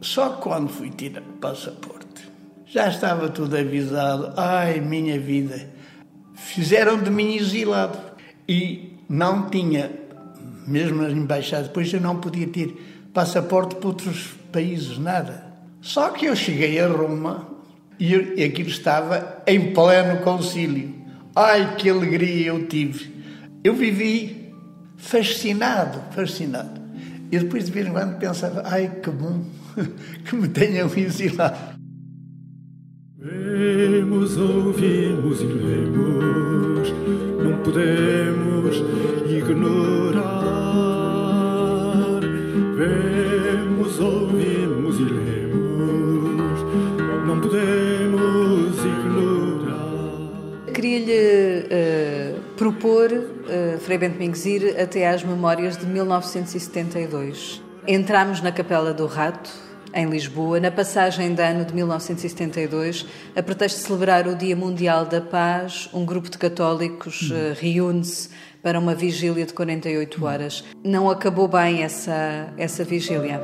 Só 0.00 0.30
quando 0.30 0.68
fui 0.68 0.90
tirar 0.90 1.22
o 1.22 1.38
passaporte 1.38 2.02
já 2.72 2.88
estava 2.88 3.28
tudo 3.28 3.54
avisado. 3.54 4.32
Ai, 4.34 4.80
minha 4.80 5.20
vida. 5.20 5.68
Fizeram 6.34 7.02
de 7.02 7.10
mim 7.10 7.36
exilado. 7.36 7.98
E 8.48 8.96
não 9.10 9.50
tinha, 9.50 9.90
mesmo 10.66 11.02
nas 11.02 11.12
embaixadas, 11.12 11.66
depois 11.66 11.92
eu 11.92 12.00
não 12.00 12.16
podia 12.16 12.48
ter 12.48 13.10
passaporte 13.12 13.74
para 13.74 13.88
outros 13.88 14.34
países, 14.50 14.96
nada. 14.96 15.52
Só 15.82 16.08
que 16.10 16.24
eu 16.24 16.34
cheguei 16.34 16.80
a 16.80 16.88
Roma 16.88 17.46
e 18.00 18.42
aquilo 18.42 18.70
estava 18.70 19.42
em 19.46 19.74
pleno 19.74 20.22
concílio. 20.22 20.94
Ai, 21.36 21.76
que 21.76 21.90
alegria 21.90 22.46
eu 22.46 22.66
tive. 22.66 23.12
Eu 23.62 23.74
vivi 23.74 24.50
fascinado, 24.96 26.00
fascinado. 26.12 26.80
E 27.32 27.38
depois 27.38 27.64
de 27.64 27.72
vez 27.72 27.86
em 27.86 27.92
quando 27.92 28.18
pensava, 28.18 28.62
ai, 28.66 29.00
que 29.02 29.10
bom 29.10 29.42
que 30.28 30.36
me 30.36 30.48
tenham 30.48 30.86
exilado. 30.94 31.56
Vemos, 33.18 34.36
ouvimos 34.36 35.40
e 35.40 35.46
lemos, 35.46 36.92
não 37.42 37.62
podemos 37.62 38.76
ignorar. 39.30 40.22
Vemos, 42.76 43.98
ouvimos 43.98 45.00
e 45.00 45.04
lemos, 45.04 46.60
não 47.26 47.40
podemos 47.40 48.76
ignorar. 48.84 49.72
Queria-lhe 50.74 51.64
uh, 51.64 52.40
propor, 52.58 53.08
Frei 53.82 53.98
Bento 53.98 54.12
Domingos, 54.12 54.46
ir 54.46 54.80
até 54.80 55.08
às 55.08 55.24
memórias 55.24 55.76
de 55.76 55.86
1972. 55.86 57.60
Entramos 57.86 58.40
na 58.40 58.52
Capela 58.52 58.94
do 58.94 59.06
Rato, 59.06 59.50
em 59.92 60.08
Lisboa, 60.08 60.60
na 60.60 60.70
passagem 60.70 61.34
de 61.34 61.42
ano 61.42 61.64
de 61.64 61.74
1972, 61.74 63.04
a 63.34 63.42
pretexto 63.42 63.80
de 63.80 63.86
celebrar 63.86 64.28
o 64.28 64.36
Dia 64.36 64.54
Mundial 64.54 65.04
da 65.04 65.20
Paz, 65.20 65.90
um 65.92 66.04
grupo 66.04 66.30
de 66.30 66.38
católicos 66.38 67.28
uh, 67.32 67.58
reúne-se 67.60 68.28
para 68.62 68.78
uma 68.78 68.94
vigília 68.94 69.44
de 69.44 69.52
48 69.52 70.24
horas. 70.24 70.64
Não 70.84 71.10
acabou 71.10 71.48
bem 71.48 71.82
essa, 71.82 72.52
essa 72.56 72.84
vigília? 72.84 73.40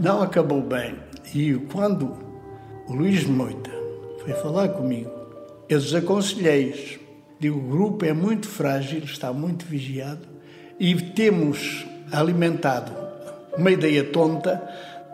Não 0.00 0.22
acabou 0.22 0.62
bem. 0.62 0.96
E 1.34 1.52
quando 1.70 2.16
o 2.88 2.94
Luís 2.94 3.26
Moita 3.26 3.70
foi 4.24 4.32
falar 4.32 4.70
comigo, 4.70 5.10
eu 5.68 5.78
desaconselhei-os. 5.78 7.01
Digo, 7.42 7.58
o 7.58 7.62
grupo 7.62 8.04
é 8.04 8.12
muito 8.12 8.46
frágil, 8.46 9.00
está 9.00 9.32
muito 9.32 9.66
vigiado 9.66 10.28
e 10.78 10.94
temos 10.94 11.84
alimentado 12.12 12.92
uma 13.58 13.68
ideia 13.68 14.04
tonta, 14.04 14.62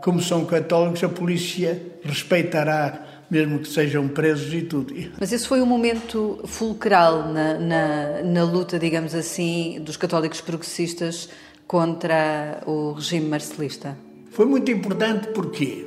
como 0.05 0.21
são 0.21 0.45
católicos, 0.45 1.03
a 1.03 1.09
polícia 1.09 1.81
respeitará, 2.03 3.25
mesmo 3.31 3.61
que 3.61 3.69
sejam 3.69 4.07
presos 4.09 4.53
e 4.53 4.61
tudo. 4.61 4.95
Mas 5.19 5.33
esse 5.33 5.49
foi 5.49 5.63
um 5.63 5.65
momento 5.65 6.39
fulcral 6.45 7.33
na, 7.33 7.59
na, 7.59 8.23
na 8.23 8.45
luta, 8.45 8.79
digamos 8.79 9.15
assim, 9.15 9.81
dos 9.81 9.97
católicos 9.97 10.43
progressistas 10.43 11.31
contra 11.67 12.63
o 12.67 12.93
regime 12.93 13.27
marcelista? 13.27 13.97
Foi 14.33 14.45
muito 14.45 14.71
importante 14.71 15.29
porque 15.29 15.83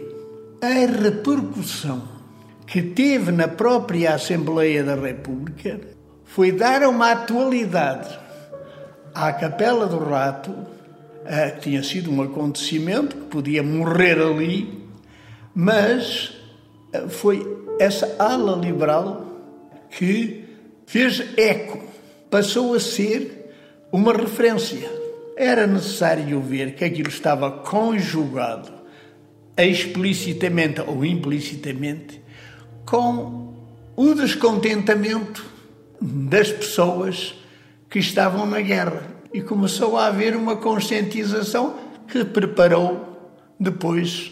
a 0.60 1.04
repercussão 1.04 2.02
que 2.66 2.82
teve 2.82 3.32
na 3.32 3.48
própria 3.48 4.16
Assembleia 4.16 4.84
da 4.84 4.96
República 4.96 6.01
foi 6.32 6.50
dar 6.50 6.84
uma 6.84 7.12
atualidade 7.12 8.18
à 9.14 9.34
Capela 9.34 9.86
do 9.86 10.00
Rato 10.00 10.52
uh, 10.52 11.60
tinha 11.60 11.84
sido 11.84 12.10
um 12.10 12.22
acontecimento 12.22 13.18
que 13.18 13.24
podia 13.24 13.62
morrer 13.62 14.18
ali, 14.18 14.88
mas 15.54 16.30
uh, 16.96 17.10
foi 17.10 17.46
essa 17.78 18.16
ala 18.18 18.56
liberal 18.56 19.26
que 19.90 20.46
fez 20.86 21.22
eco, 21.36 21.84
passou 22.30 22.76
a 22.76 22.80
ser 22.80 23.54
uma 23.92 24.14
referência. 24.14 24.90
Era 25.36 25.68
necessário 25.68 26.40
ver 26.40 26.76
que 26.76 26.86
aquilo 26.86 27.10
estava 27.10 27.52
conjugado 27.52 28.72
explicitamente 29.58 30.80
ou 30.80 31.04
implicitamente 31.04 32.22
com 32.86 33.54
o 33.98 34.14
descontentamento 34.14 35.51
das 36.02 36.52
pessoas 36.52 37.36
que 37.90 38.00
estavam 38.00 38.46
na 38.46 38.60
guerra 38.60 39.04
e 39.32 39.42
começou 39.42 39.98
a 39.98 40.08
haver 40.08 40.36
uma 40.36 40.56
conscientização 40.56 41.76
que 42.08 42.26
preparou 42.26 43.32
depois 43.60 44.32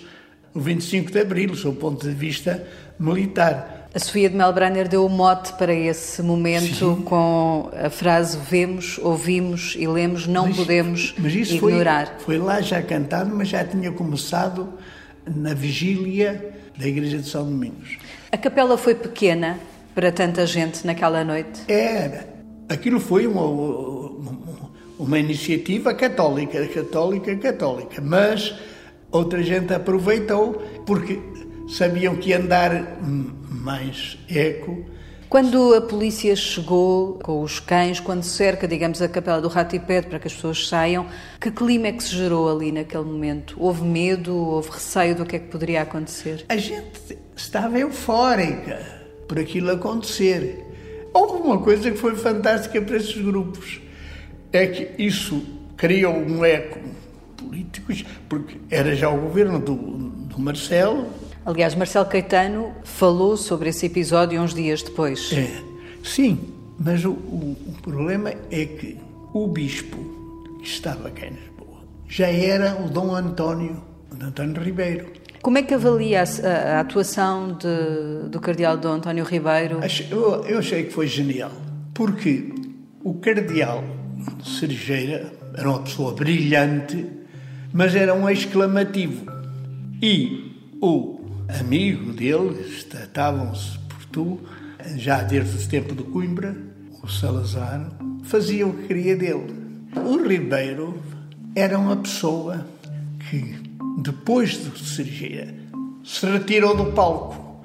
o 0.53 0.59
25 0.59 1.11
de 1.11 1.19
Abril, 1.19 1.49
do 1.49 1.55
seu 1.55 1.73
ponto 1.73 2.07
de 2.07 2.13
vista 2.13 2.65
militar. 2.99 3.87
A 3.93 3.99
Sofia 3.99 4.29
de 4.29 4.35
Melbrenner 4.35 4.87
deu 4.87 5.05
o 5.05 5.09
mote 5.09 5.53
para 5.53 5.73
esse 5.73 6.21
momento 6.21 6.95
Sim. 6.95 7.01
com 7.03 7.71
a 7.73 7.89
frase 7.89 8.37
vemos, 8.37 8.99
ouvimos 8.99 9.75
e 9.77 9.87
lemos, 9.87 10.27
não 10.27 10.47
mas, 10.47 10.57
podemos 10.57 11.15
mas 11.17 11.33
isso 11.33 11.55
ignorar. 11.55 12.17
Foi, 12.19 12.35
foi 12.35 12.37
lá 12.37 12.61
já 12.61 12.81
cantado, 12.81 13.35
mas 13.35 13.47
já 13.47 13.63
tinha 13.63 13.91
começado 13.91 14.73
na 15.25 15.53
vigília 15.53 16.53
da 16.77 16.87
Igreja 16.87 17.17
de 17.17 17.27
São 17.27 17.45
Domingos. 17.45 17.97
A 18.31 18.37
capela 18.37 18.77
foi 18.77 18.95
pequena 18.95 19.59
para 19.93 20.11
tanta 20.11 20.45
gente 20.45 20.85
naquela 20.85 21.23
noite? 21.23 21.61
Era. 21.67 22.27
Aquilo 22.69 22.99
foi 22.99 23.25
uma, 23.25 23.43
uma 24.99 25.17
iniciativa 25.17 25.93
católica, 25.93 26.65
católica, 26.67 27.35
católica, 27.37 28.01
mas 28.01 28.53
outra 29.11 29.41
gente 29.41 29.73
aproveitou 29.73 30.61
porque 30.85 31.19
sabiam 31.67 32.15
que 32.15 32.29
ia 32.29 32.39
dar 32.39 32.99
mais 33.01 34.17
eco. 34.29 34.85
Quando 35.29 35.75
a 35.75 35.81
polícia 35.81 36.35
chegou 36.35 37.19
com 37.19 37.43
os 37.43 37.59
cães, 37.59 37.99
quando 37.99 38.23
cerca, 38.23 38.67
digamos, 38.67 38.99
a 38.99 39.07
capela 39.07 39.39
do 39.39 39.47
Rato 39.47 39.75
e 39.75 39.79
pede 39.79 40.07
para 40.07 40.17
que 40.17 40.27
as 40.27 40.33
pessoas 40.33 40.67
saiam, 40.67 41.05
que 41.39 41.51
clima 41.51 41.87
é 41.87 41.91
que 41.91 42.03
se 42.03 42.15
gerou 42.15 42.49
ali 42.49 42.71
naquele 42.71 43.03
momento? 43.03 43.55
Houve 43.59 43.83
medo, 43.83 44.35
houve 44.35 44.71
receio 44.71 45.15
do 45.15 45.25
que 45.25 45.35
é 45.35 45.39
que 45.39 45.47
poderia 45.47 45.83
acontecer? 45.83 46.45
A 46.49 46.57
gente 46.57 47.15
estava 47.35 47.77
eufórica 47.77 48.98
por 49.29 49.39
aquilo 49.39 49.71
acontecer. 49.71 50.65
Houve 51.13 51.41
uma 51.41 51.59
coisa 51.59 51.89
que 51.89 51.97
foi 51.97 52.15
fantástica 52.15 52.81
para 52.81 52.97
esses 52.97 53.15
grupos 53.21 53.79
é 54.51 54.65
que 54.67 55.03
isso 55.03 55.43
criou 55.77 56.15
um 56.15 56.43
eco 56.43 56.79
político, 57.37 57.93
porque 58.27 58.57
era 58.69 58.95
já 58.95 59.09
o 59.09 59.21
governo 59.21 59.59
do, 59.59 59.75
do 59.75 60.39
Marcelo. 60.39 61.07
Aliás, 61.45 61.75
Marcelo 61.75 62.05
Caetano 62.07 62.73
falou 62.83 63.37
sobre 63.37 63.69
esse 63.69 63.85
episódio 63.85 64.41
uns 64.41 64.53
dias 64.53 64.81
depois. 64.81 65.31
É, 65.31 65.63
sim, 66.03 66.39
mas 66.79 67.05
o, 67.05 67.11
o, 67.11 67.55
o 67.67 67.81
problema 67.81 68.33
é 68.51 68.65
que 68.65 68.97
o 69.33 69.47
bispo 69.47 69.97
que 70.61 70.67
estava 70.67 71.09
cá 71.11 71.27
em 71.27 71.31
Lisboa 71.31 71.83
já 72.07 72.27
era 72.27 72.75
o 72.75 72.89
Dom 72.89 73.15
António, 73.15 73.83
o 74.11 74.15
Dom 74.15 74.27
António 74.27 74.61
Ribeiro. 74.61 75.18
Como 75.41 75.57
é 75.57 75.63
que 75.63 75.73
avalia 75.73 76.21
a, 76.21 76.23
a, 76.23 76.77
a 76.77 76.79
atuação 76.81 77.57
de, 77.57 78.29
do 78.29 78.39
cardeal 78.39 78.77
Dom 78.77 78.93
António 78.93 79.23
Ribeiro? 79.23 79.79
Eu, 80.11 80.43
eu 80.45 80.59
achei 80.59 80.83
que 80.83 80.91
foi 80.91 81.07
genial, 81.07 81.51
porque 81.93 82.53
o 83.03 83.13
cardeal 83.15 83.83
Cerejeira 84.43 85.31
era 85.55 85.69
uma 85.69 85.79
pessoa 85.79 86.13
brilhante, 86.13 87.05
mas 87.73 87.95
era 87.95 88.13
um 88.13 88.29
exclamativo. 88.29 89.25
E 90.01 90.55
o 90.81 91.19
amigo 91.59 92.13
dele, 92.13 92.59
estavam-se 92.77 93.77
por 93.79 94.05
tu, 94.05 94.39
já 94.95 95.21
desde 95.23 95.65
o 95.65 95.69
tempo 95.69 95.95
de 95.95 96.03
Coimbra, 96.03 96.55
o 97.01 97.07
Salazar, 97.07 97.89
fazia 98.23 98.67
o 98.67 98.73
que 98.73 98.87
queria 98.87 99.15
dele. 99.15 99.55
O 99.95 100.17
Ribeiro 100.17 101.01
era 101.55 101.77
uma 101.77 101.97
pessoa 101.97 102.65
que, 103.29 103.58
depois 103.97 104.57
do 104.57 104.77
Cerejeira, 104.77 105.53
se 106.03 106.25
retirou 106.25 106.75
do 106.75 106.91
palco. 106.91 107.63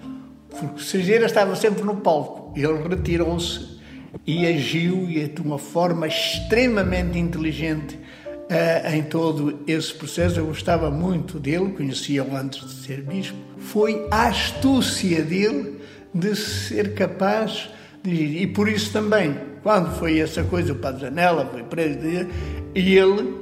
Porque 0.49 0.83
Cerejeira 0.83 1.27
estava 1.27 1.55
sempre 1.57 1.83
no 1.83 1.97
palco. 1.97 2.53
Ele 2.57 2.89
retirou-se 2.89 3.75
e 4.27 4.47
agiu 4.47 5.07
de 5.07 5.41
uma 5.41 5.59
forma 5.59 6.07
extremamente 6.07 7.19
inteligente 7.19 7.99
uh, 8.45 8.95
em 8.95 9.03
todo 9.03 9.61
esse 9.67 9.93
processo. 9.95 10.39
Eu 10.39 10.47
gostava 10.47 10.91
muito 10.91 11.39
dele, 11.39 11.73
conhecia-o 11.73 12.37
antes 12.37 12.61
de 12.67 12.87
ser 12.87 13.03
bispo. 13.03 13.37
Foi 13.59 14.07
a 14.11 14.29
astúcia 14.29 15.23
dele 15.23 15.81
de 16.13 16.37
ser 16.37 16.95
capaz 16.95 17.69
de. 18.03 18.15
E 18.15 18.47
por 18.47 18.69
isso 18.69 18.93
também, 18.93 19.37
quando 19.63 19.91
foi 19.99 20.21
essa 20.21 20.45
coisa, 20.45 20.73
o 20.73 20.77
Padre 20.77 21.03
Janela 21.03 21.47
foi 21.47 21.65
preso, 21.65 21.99
e 22.75 22.97
ele 22.97 23.35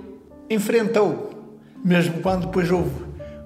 enfrentou, 0.49 1.32
mesmo 1.85 2.21
quando 2.21 2.47
depois 2.47 2.71
houve 2.71 3.05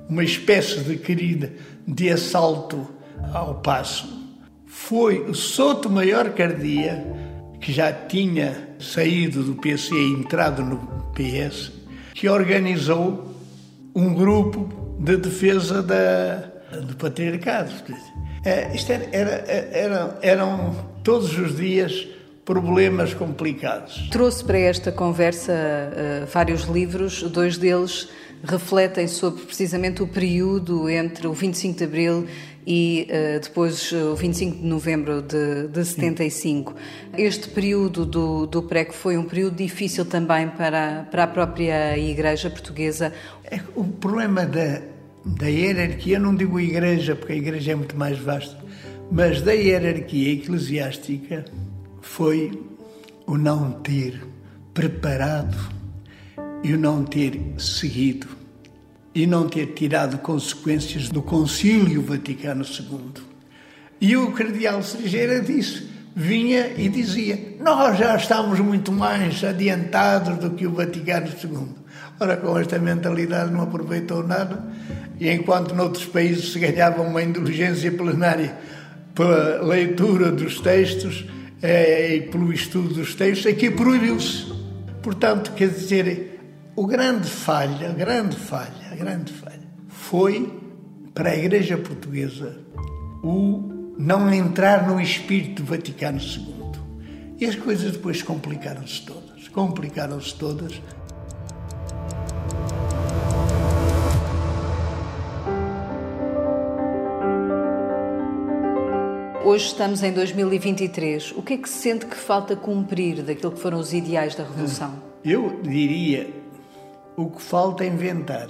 uma 0.09 0.23
espécie 0.23 0.81
de 0.81 0.97
querida 0.97 1.53
de 1.87 2.11
assalto 2.11 2.89
ao 3.33 3.57
passo. 3.57 4.15
Foi 4.67 5.21
o 5.21 5.35
Souto 5.35 5.89
Maior 5.89 6.31
Cardia, 6.31 7.05
que 7.61 7.73
já 7.73 7.93
tinha 7.93 8.69
saído 8.79 9.43
do 9.43 9.55
PC 9.55 9.95
e 9.95 10.13
entrado 10.13 10.63
no 10.63 10.79
PS, 11.15 11.73
que 12.15 12.29
organizou 12.29 13.35
um 13.95 14.13
grupo 14.15 14.69
de 15.01 15.17
defesa 15.17 15.83
da, 15.83 16.37
do 16.81 16.95
patriarcado. 16.97 17.73
É, 18.45 18.75
isto 18.75 18.93
era, 18.93 19.09
era, 19.13 19.31
era, 19.73 20.19
eram 20.23 20.77
todos 21.03 21.37
os 21.39 21.57
dias 21.57 22.07
problemas 22.45 23.13
complicados. 23.13 24.09
Trouxe 24.11 24.45
para 24.45 24.59
esta 24.59 24.93
conversa 24.93 25.53
uh, 25.53 26.27
vários 26.33 26.63
livros, 26.63 27.23
dois 27.25 27.59
deles 27.59 28.09
refletem 28.43 29.09
sobre 29.09 29.43
precisamente 29.45 30.03
o 30.03 30.07
período 30.07 30.89
entre 30.89 31.27
o 31.27 31.33
25 31.33 31.79
de 31.79 31.85
Abril 31.85 32.27
e 32.67 33.09
uh, 33.09 33.41
depois 33.41 33.93
o 33.93 34.17
25 34.17 34.57
de 34.59 34.65
novembro 34.65 35.23
de, 35.23 35.69
de 35.69 35.85
75. 35.85 36.75
Este 37.17 37.49
período 37.49 38.05
do, 38.05 38.47
do 38.47 38.63
PREC 38.63 38.93
foi 38.93 39.17
um 39.17 39.25
período 39.25 39.57
difícil 39.57 40.05
também 40.05 40.49
para, 40.49 41.07
para 41.11 41.25
a 41.25 41.27
própria 41.27 41.97
Igreja 41.97 42.51
Portuguesa. 42.51 43.13
É, 43.45 43.61
o 43.77 43.85
problema 43.85 44.45
da, 44.45 44.83
da 45.25 45.47
hierarquia, 45.47 46.19
não 46.19 46.35
digo 46.35 46.59
igreja, 46.59 47.15
porque 47.15 47.35
a 47.35 47.37
igreja 47.37 47.73
é 47.73 47.75
muito 47.75 47.97
mais 47.97 48.19
vasta, 48.19 48.59
mas 49.11 49.41
da 49.41 49.53
hierarquia 49.53 50.33
eclesiástica 50.33 51.45
foi 52.01 52.61
o 53.27 53.37
não 53.37 53.73
ter 53.73 54.21
preparado 54.75 55.57
e 56.63 56.77
não 56.77 57.05
ter 57.05 57.41
seguido 57.59 58.27
e 59.15 59.27
não 59.27 59.49
ter 59.49 59.69
tirado 59.69 60.19
consequências 60.19 61.09
do 61.09 61.23
Concílio 61.23 62.03
Vaticano 62.03 62.65
II. 62.65 63.23
E 63.99 64.15
o 64.15 64.33
cardeal 64.33 64.83
Sergeira 64.83 65.41
disse, 65.41 65.89
vinha 66.15 66.73
e 66.77 66.89
dizia: 66.89 67.57
Nós 67.61 67.99
já 67.99 68.15
estamos 68.17 68.59
muito 68.61 68.93
mais 68.93 69.43
adiantados 69.43 70.39
do 70.39 70.51
que 70.51 70.67
o 70.67 70.73
Vaticano 70.73 71.29
II. 71.29 71.69
Ora, 72.21 72.37
com 72.37 72.59
esta 72.59 72.79
mentalidade 72.79 73.53
não 73.53 73.63
aproveitou 73.63 74.27
nada, 74.27 74.63
e 75.21 75.31
enquanto 75.31 75.75
noutros 75.75 76.07
países 76.07 76.53
se 76.53 76.59
ganhava 76.59 77.03
uma 77.03 77.23
indulgência 77.23 77.91
plenária 77.93 78.57
pela 79.15 79.63
leitura 79.63 80.31
dos 80.31 80.61
textos 80.61 81.27
é, 81.63 82.17
e 82.17 82.21
pelo 82.23 82.53
estudo 82.53 82.95
dos 82.95 83.15
textos, 83.15 83.47
aqui 83.47 83.71
proibiu-se. 83.71 84.53
Portanto, 85.03 85.53
quer 85.55 85.69
dizer, 85.69 86.36
o 86.77 86.87
grande 86.87 87.29
falha, 87.29 87.89
a 87.89 87.93
grande 87.93 88.37
falha, 88.37 88.93
a 88.93 88.95
grande 88.95 89.33
falha 89.33 89.67
foi 89.89 90.61
para 91.15 91.31
a 91.31 91.37
Igreja 91.37 91.79
Portuguesa 91.79 92.59
o 93.25 93.95
não 93.99 94.33
entrar 94.33 94.87
no 94.87 95.01
espírito 95.01 95.63
do 95.63 95.69
Vaticano 95.69 96.21
II. 96.21 96.47
E 97.41 97.47
as 97.47 97.57
coisas 97.57 97.93
depois 97.93 98.23
complicaram-se 98.23 99.03
todas. 99.07 99.49
Complicaram-se 99.49 100.35
todas 100.35 100.81
Hoje 109.43 109.67
estamos 109.67 110.03
em 110.03 110.13
2023. 110.13 111.33
O 111.37 111.43
que 111.43 111.55
é 111.55 111.57
que 111.57 111.69
se 111.69 111.79
sente 111.79 112.05
que 112.05 112.17
falta 112.17 112.55
cumprir 112.55 113.23
daquilo 113.23 113.53
que 113.53 113.61
foram 113.61 113.79
os 113.79 113.95
ideais 113.95 114.35
da 114.35 114.43
Revolução? 114.43 115.01
Eu 115.25 115.61
diria 115.63 116.36
o 117.17 117.31
que 117.31 117.41
falta 117.41 117.85
é 117.85 117.89
inventar. 117.89 118.49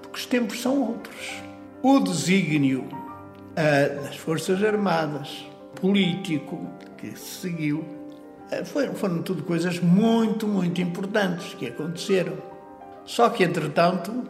Porque 0.00 0.16
os 0.16 0.26
tempos 0.26 0.60
são 0.60 0.80
outros. 0.80 1.42
O 1.82 1.98
desígnio 1.98 2.82
uh, 2.82 4.02
das 4.02 4.16
Forças 4.16 4.62
Armadas, 4.62 5.44
político, 5.80 6.66
que 6.98 7.16
se 7.18 7.40
seguiu, 7.40 7.78
uh, 7.78 8.64
foram, 8.64 8.94
foram 8.94 9.22
tudo 9.22 9.42
coisas 9.42 9.80
muito, 9.80 10.46
muito 10.46 10.80
importantes 10.80 11.54
que 11.54 11.66
aconteceram. 11.66 12.36
Só 13.04 13.30
que, 13.30 13.42
entretanto, 13.42 14.24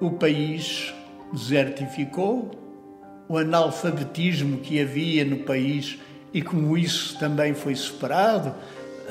o 0.00 0.12
país 0.12 0.94
desertificou, 1.32 2.50
o 3.28 3.38
analfabetismo 3.38 4.58
que 4.58 4.80
havia 4.80 5.24
no 5.24 5.38
país 5.38 5.98
e 6.32 6.42
como 6.42 6.76
isso 6.76 7.18
também 7.18 7.54
foi 7.54 7.74
superado. 7.74 8.54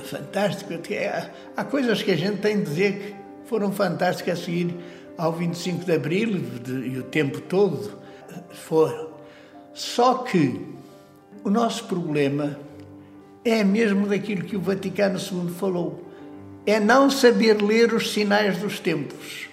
Fantástico. 0.03 0.73
Há 1.55 1.63
coisas 1.63 2.01
que 2.01 2.11
a 2.11 2.17
gente 2.17 2.37
tem 2.37 2.57
de 2.57 2.63
dizer 2.63 2.93
que 2.93 3.15
foram 3.49 3.71
fantásticas 3.71 4.39
a 4.39 4.43
seguir 4.43 4.75
ao 5.17 5.33
25 5.33 5.85
de 5.85 5.93
Abril 5.93 6.41
e 6.85 6.97
o 6.97 7.03
tempo 7.03 7.41
todo 7.41 7.99
foram. 8.51 9.09
Só 9.73 10.15
que 10.15 10.65
o 11.43 11.49
nosso 11.49 11.85
problema 11.85 12.59
é 13.43 13.63
mesmo 13.63 14.07
daquilo 14.07 14.43
que 14.43 14.55
o 14.55 14.61
Vaticano 14.61 15.17
II 15.17 15.49
falou. 15.53 16.05
É 16.65 16.79
não 16.79 17.09
saber 17.09 17.61
ler 17.61 17.93
os 17.93 18.11
sinais 18.11 18.57
dos 18.57 18.79
tempos, 18.79 19.47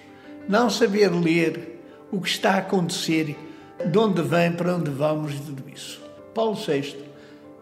não 0.47 0.69
saber 0.69 1.09
ler 1.09 1.81
o 2.11 2.21
que 2.21 2.29
está 2.29 2.51
a 2.51 2.57
acontecer 2.57 3.35
de 3.83 3.97
onde 3.97 4.21
vem, 4.21 4.51
para 4.51 4.75
onde 4.75 4.89
vamos 4.91 5.33
e 5.33 5.37
tudo 5.37 5.63
isso. 5.73 6.01
Paulo 6.33 6.55
VI 6.55 6.95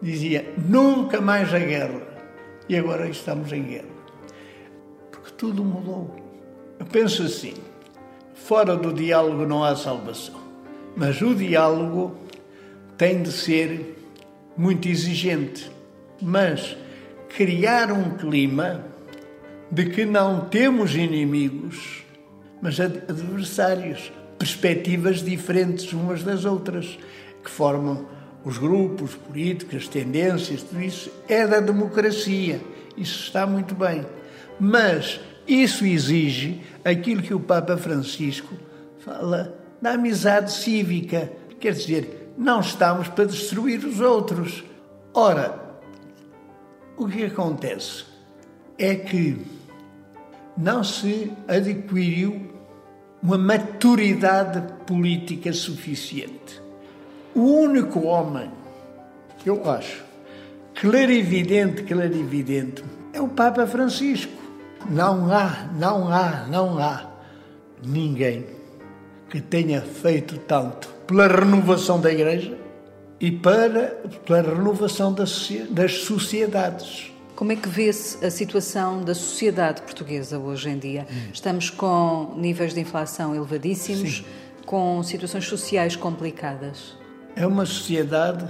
dizia: 0.02 0.52
nunca 0.56 1.20
mais 1.20 1.54
a 1.54 1.58
guerra. 1.58 2.15
E 2.68 2.76
agora 2.76 3.08
estamos 3.08 3.52
em 3.52 3.62
guerra. 3.62 3.96
Porque 5.10 5.30
tudo 5.32 5.64
mudou. 5.64 6.14
Eu 6.78 6.86
penso 6.86 7.22
assim: 7.22 7.54
fora 8.34 8.76
do 8.76 8.92
diálogo 8.92 9.46
não 9.46 9.64
há 9.64 9.76
salvação. 9.76 10.40
Mas 10.96 11.20
o 11.20 11.34
diálogo 11.34 12.16
tem 12.96 13.22
de 13.22 13.30
ser 13.30 13.96
muito 14.56 14.88
exigente. 14.88 15.70
Mas 16.20 16.76
criar 17.28 17.92
um 17.92 18.16
clima 18.16 18.84
de 19.70 19.86
que 19.90 20.04
não 20.04 20.40
temos 20.48 20.94
inimigos, 20.94 22.04
mas 22.62 22.80
adversários 22.80 24.12
perspectivas 24.38 25.22
diferentes 25.22 25.92
umas 25.92 26.22
das 26.22 26.44
outras, 26.44 26.98
que 27.42 27.50
formam 27.50 28.06
os 28.46 28.58
grupos 28.58 29.16
políticos, 29.16 29.74
as 29.74 29.88
tendências, 29.88 30.62
tudo 30.62 30.80
isso 30.80 31.10
é 31.26 31.44
da 31.44 31.58
democracia. 31.58 32.60
Isso 32.96 33.24
está 33.24 33.44
muito 33.44 33.74
bem. 33.74 34.06
Mas 34.60 35.18
isso 35.48 35.84
exige 35.84 36.62
aquilo 36.84 37.22
que 37.22 37.34
o 37.34 37.40
Papa 37.40 37.76
Francisco 37.76 38.54
fala 39.00 39.52
da 39.82 39.94
amizade 39.94 40.52
cívica. 40.52 41.28
Quer 41.58 41.72
dizer, 41.72 42.32
não 42.38 42.60
estamos 42.60 43.08
para 43.08 43.24
destruir 43.24 43.84
os 43.84 43.98
outros. 43.98 44.62
Ora, 45.12 45.60
o 46.96 47.08
que 47.08 47.24
acontece 47.24 48.04
é 48.78 48.94
que 48.94 49.44
não 50.56 50.84
se 50.84 51.32
adquiriu 51.48 52.48
uma 53.20 53.36
maturidade 53.36 54.72
política 54.84 55.52
suficiente. 55.52 56.64
O 57.36 57.42
único 57.42 58.00
homem, 58.06 58.50
eu 59.44 59.70
acho, 59.70 60.02
clarividente, 60.74 61.82
clarividente, 61.82 62.82
é 63.12 63.20
o 63.20 63.28
Papa 63.28 63.66
Francisco. 63.66 64.32
Não 64.88 65.30
há, 65.30 65.68
não 65.78 66.08
há, 66.10 66.46
não 66.48 66.78
há 66.78 67.10
ninguém 67.84 68.46
que 69.28 69.38
tenha 69.38 69.82
feito 69.82 70.38
tanto 70.38 70.88
pela 71.06 71.26
renovação 71.28 72.00
da 72.00 72.10
Igreja 72.10 72.56
e 73.20 73.30
para, 73.30 74.00
pela 74.24 74.40
renovação 74.40 75.12
das, 75.12 75.52
das 75.68 75.92
sociedades. 75.92 77.12
Como 77.34 77.52
é 77.52 77.56
que 77.56 77.68
vê-se 77.68 78.24
a 78.24 78.30
situação 78.30 79.02
da 79.02 79.14
sociedade 79.14 79.82
portuguesa 79.82 80.38
hoje 80.38 80.70
em 80.70 80.78
dia? 80.78 81.06
Hum. 81.10 81.30
Estamos 81.34 81.68
com 81.68 82.32
níveis 82.38 82.72
de 82.72 82.80
inflação 82.80 83.34
elevadíssimos, 83.34 84.16
Sim. 84.16 84.24
com 84.64 85.02
situações 85.02 85.44
sociais 85.44 85.94
complicadas. 85.96 86.96
É 87.36 87.46
uma 87.46 87.66
sociedade 87.66 88.46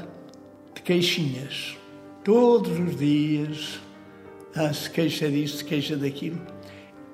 de 0.72 0.80
queixinhas. 0.80 1.76
Todos 2.22 2.78
os 2.78 2.96
dias 2.96 3.80
ah, 4.54 4.72
se 4.72 4.88
queixa 4.88 5.28
disso, 5.28 5.56
se 5.56 5.64
queixa 5.64 5.96
daquilo. 5.96 6.40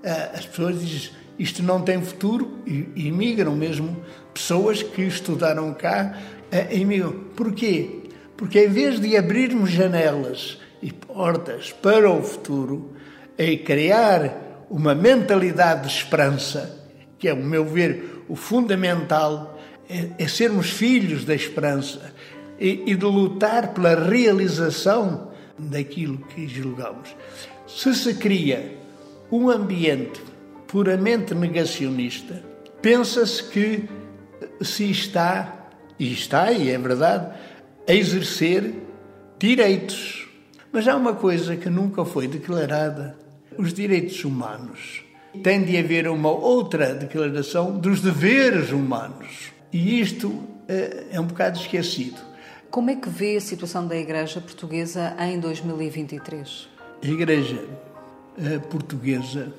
Ah, 0.05 0.33
as 0.35 0.45
pessoas 0.45 0.81
dizem 0.81 1.23
isto 1.39 1.63
não 1.63 1.81
tem 1.81 2.01
futuro 2.03 2.59
e 2.67 3.09
imigram 3.09 3.57
mesmo 3.57 3.97
pessoas 4.35 4.83
que 4.83 5.01
estudaram 5.01 5.73
cá, 5.73 6.15
ah, 6.53 6.75
imigram. 6.75 7.13
Porquê? 7.35 8.03
Porque 8.37 8.67
em 8.67 8.69
vez 8.69 9.01
de 9.01 9.17
abrirmos 9.17 9.71
janelas 9.71 10.59
e 10.83 10.93
portas 10.93 11.73
para 11.73 12.11
o 12.11 12.23
futuro 12.23 12.93
é 13.39 13.57
criar 13.57 14.67
uma 14.69 14.95
mentalidade 14.95 15.89
de 15.89 15.95
esperança, 15.95 16.87
que 17.19 17.29
é, 17.29 17.33
o 17.33 17.43
meu 17.43 17.65
ver, 17.65 18.25
o 18.29 18.37
fundamental, 18.37 19.52
é, 19.89 20.09
é 20.19 20.29
sermos 20.29 20.71
filhos 20.71 21.25
da 21.25 21.35
esperança 21.35 22.13
e, 22.59 22.83
e 22.87 22.95
de 22.95 23.05
lutar 23.05 23.75
pela 23.75 23.95
realização 23.95 25.31
daquilo 25.59 26.19
que 26.19 26.47
julgamos. 26.49 27.15
Se 27.67 27.95
se 27.95 28.15
cria 28.15 28.77
um 29.31 29.49
ambiente 29.49 30.21
puramente 30.67 31.35
negacionista, 31.35 32.43
pensa-se 32.81 33.43
que 33.45 33.85
se 34.61 34.91
está, 34.91 35.71
e 35.99 36.13
está, 36.13 36.53
e 36.53 36.71
é 36.71 36.79
verdade, 36.79 37.35
a 37.89 37.93
exercer 37.93 38.75
direitos. 39.39 40.29
Mas 40.73 40.89
há 40.89 40.97
uma 40.97 41.15
coisa 41.15 41.57
que 41.57 41.69
nunca 41.69 42.05
foi 42.05 42.27
declarada: 42.27 43.17
os 43.59 43.73
direitos 43.73 44.25
humanos. 44.25 45.03
Tem 45.43 45.65
de 45.65 45.79
haver 45.79 46.09
uma 46.09 46.31
outra 46.31 46.95
declaração 46.95 47.79
dos 47.79 48.01
deveres 48.03 48.71
humanos. 48.71 49.52
E 49.73 50.01
isto 50.01 50.43
é, 50.69 51.07
é 51.13 51.21
um 51.21 51.27
bocado 51.27 51.59
esquecido. 51.59 52.21
Como 52.71 52.91
é 52.91 52.97
que 52.97 53.09
vê 53.09 53.37
a 53.37 53.41
situação 53.41 53.87
da 53.87 53.97
Igreja 53.97 54.41
Portuguesa 54.41 55.17
em 55.21 55.41
2023? 55.41 56.69
A 57.03 57.07
Igreja 57.07 57.65
eh, 58.39 58.59
Portuguesa 58.59 59.53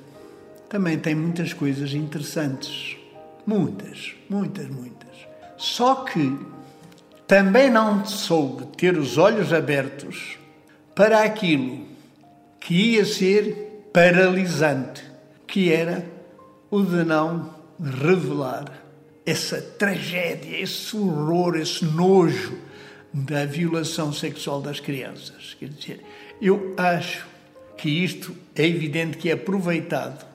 também 0.68 0.98
tem 0.98 1.14
muitas 1.14 1.52
coisas 1.52 1.92
interessantes. 1.94 2.96
Muitas, 3.46 4.14
muitas, 4.28 4.68
muitas. 4.68 5.14
Só 5.56 5.96
que 6.04 6.38
também 7.26 7.70
não 7.70 8.04
soube 8.04 8.66
ter 8.76 8.96
os 8.96 9.18
olhos 9.18 9.52
abertos 9.52 10.38
para 10.94 11.22
aquilo 11.22 11.86
que 12.60 12.94
ia 12.94 13.04
ser 13.04 13.88
paralisante, 13.92 15.04
que 15.46 15.72
era 15.72 16.04
o 16.70 16.82
de 16.82 17.04
não 17.04 17.54
revelar 17.80 18.83
essa 19.26 19.60
tragédia, 19.60 20.60
esse 20.60 20.96
horror, 20.96 21.56
esse 21.56 21.84
nojo 21.84 22.58
da 23.12 23.44
violação 23.46 24.12
sexual 24.12 24.60
das 24.60 24.80
crianças. 24.80 25.56
Quer 25.58 25.68
dizer, 25.68 26.00
eu 26.40 26.74
acho 26.76 27.26
que 27.76 27.88
isto 27.88 28.34
é 28.54 28.66
evidente 28.66 29.16
que 29.16 29.30
é 29.30 29.32
aproveitado 29.32 30.26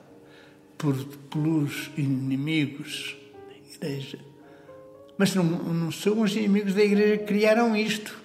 por, 0.76 0.94
pelos 1.30 1.90
inimigos 1.96 3.16
da 3.80 3.86
Igreja. 3.86 4.18
Mas 5.16 5.34
não, 5.34 5.44
não 5.44 5.92
são 5.92 6.22
os 6.22 6.34
inimigos 6.34 6.74
da 6.74 6.82
Igreja 6.82 7.18
que 7.18 7.24
criaram 7.24 7.76
isto. 7.76 8.18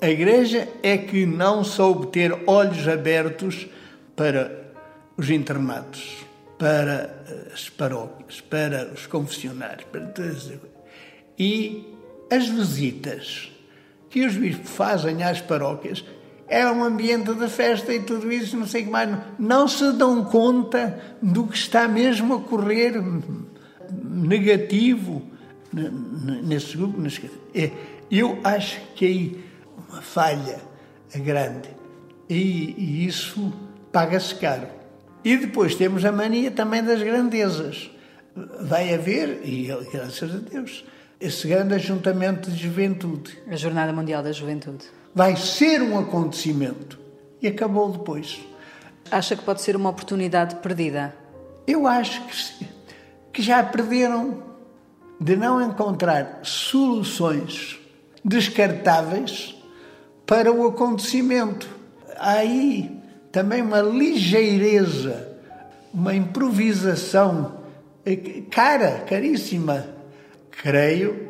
A 0.00 0.08
Igreja 0.08 0.68
é 0.82 0.96
que 0.96 1.26
não 1.26 1.64
soube 1.64 2.06
ter 2.06 2.32
olhos 2.46 2.86
abertos 2.86 3.66
para 4.14 4.72
os 5.16 5.28
internatos, 5.28 6.24
para 6.60 7.24
as 7.54 7.70
paróquias, 7.70 8.42
para 8.42 8.92
os 8.92 9.06
confessionários, 9.06 9.86
para 9.90 10.02
todas 10.08 10.50
as 10.50 10.58
E 11.38 11.88
as 12.30 12.46
visitas 12.46 13.50
que 14.10 14.26
os 14.26 14.36
bispos 14.36 14.68
fazem 14.68 15.22
às 15.22 15.40
paróquias 15.40 16.04
é 16.46 16.70
um 16.70 16.84
ambiente 16.84 17.32
de 17.32 17.48
festa 17.48 17.94
e 17.94 18.02
tudo 18.02 18.30
isso, 18.30 18.58
não 18.58 18.66
sei 18.66 18.82
o 18.82 18.84
que 18.84 18.90
mais. 18.90 19.18
Não 19.38 19.66
se 19.66 19.90
dão 19.92 20.22
conta 20.24 21.00
do 21.22 21.46
que 21.46 21.56
está 21.56 21.88
mesmo 21.88 22.34
a 22.34 22.36
ocorrer 22.36 23.02
negativo 23.90 25.22
nesse 25.72 26.76
grupo. 26.76 27.00
É, 27.54 27.70
eu 28.10 28.38
acho 28.44 28.80
que 28.96 29.06
aí 29.06 29.44
uma 29.88 30.02
falha 30.02 30.60
grande 31.14 31.70
e, 32.28 32.74
e 32.76 33.06
isso 33.06 33.50
paga-se 33.90 34.34
caro. 34.34 34.79
E 35.24 35.36
depois 35.36 35.74
temos 35.74 36.04
a 36.04 36.12
mania 36.12 36.50
também 36.50 36.82
das 36.82 37.02
grandezas. 37.02 37.90
Vai 38.60 38.94
haver, 38.94 39.40
e 39.44 39.68
graças 39.92 40.34
a 40.34 40.38
Deus, 40.38 40.84
esse 41.20 41.46
grande 41.46 41.74
ajuntamento 41.74 42.50
de 42.50 42.56
juventude. 42.56 43.38
A 43.50 43.56
Jornada 43.56 43.92
Mundial 43.92 44.22
da 44.22 44.32
Juventude. 44.32 44.86
Vai 45.14 45.36
ser 45.36 45.82
um 45.82 45.98
acontecimento. 45.98 46.98
E 47.42 47.48
acabou 47.48 47.90
depois. 47.90 48.40
Acha 49.10 49.36
que 49.36 49.42
pode 49.42 49.60
ser 49.60 49.76
uma 49.76 49.90
oportunidade 49.90 50.56
perdida? 50.56 51.14
Eu 51.66 51.86
acho 51.86 52.22
que, 52.26 52.68
que 53.32 53.42
já 53.42 53.62
perderam 53.62 54.42
de 55.20 55.36
não 55.36 55.60
encontrar 55.60 56.40
soluções 56.42 57.78
descartáveis 58.24 59.54
para 60.26 60.52
o 60.52 60.66
acontecimento. 60.66 61.68
Há 62.16 62.32
aí 62.32 62.99
também 63.32 63.62
uma 63.62 63.80
ligeireza, 63.80 65.28
uma 65.92 66.14
improvisação 66.14 67.60
cara, 68.50 69.04
caríssima 69.08 69.86
creio 70.50 71.28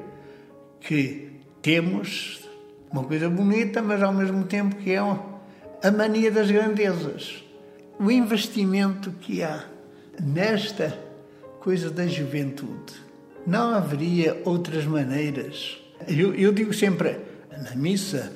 que 0.80 1.30
temos 1.62 2.48
uma 2.90 3.04
coisa 3.04 3.28
bonita, 3.28 3.82
mas 3.82 4.02
ao 4.02 4.12
mesmo 4.12 4.44
tempo 4.44 4.76
que 4.76 4.92
é 4.92 4.98
a 4.98 5.90
mania 5.90 6.30
das 6.30 6.50
grandezas. 6.50 7.44
O 7.98 8.10
investimento 8.10 9.12
que 9.20 9.42
há 9.42 9.64
nesta 10.20 10.98
coisa 11.60 11.90
da 11.90 12.06
juventude. 12.06 12.94
Não 13.46 13.74
haveria 13.74 14.40
outras 14.44 14.84
maneiras. 14.84 15.78
Eu, 16.08 16.34
eu 16.34 16.52
digo 16.52 16.72
sempre, 16.72 17.18
na 17.50 17.74
missa, 17.76 18.32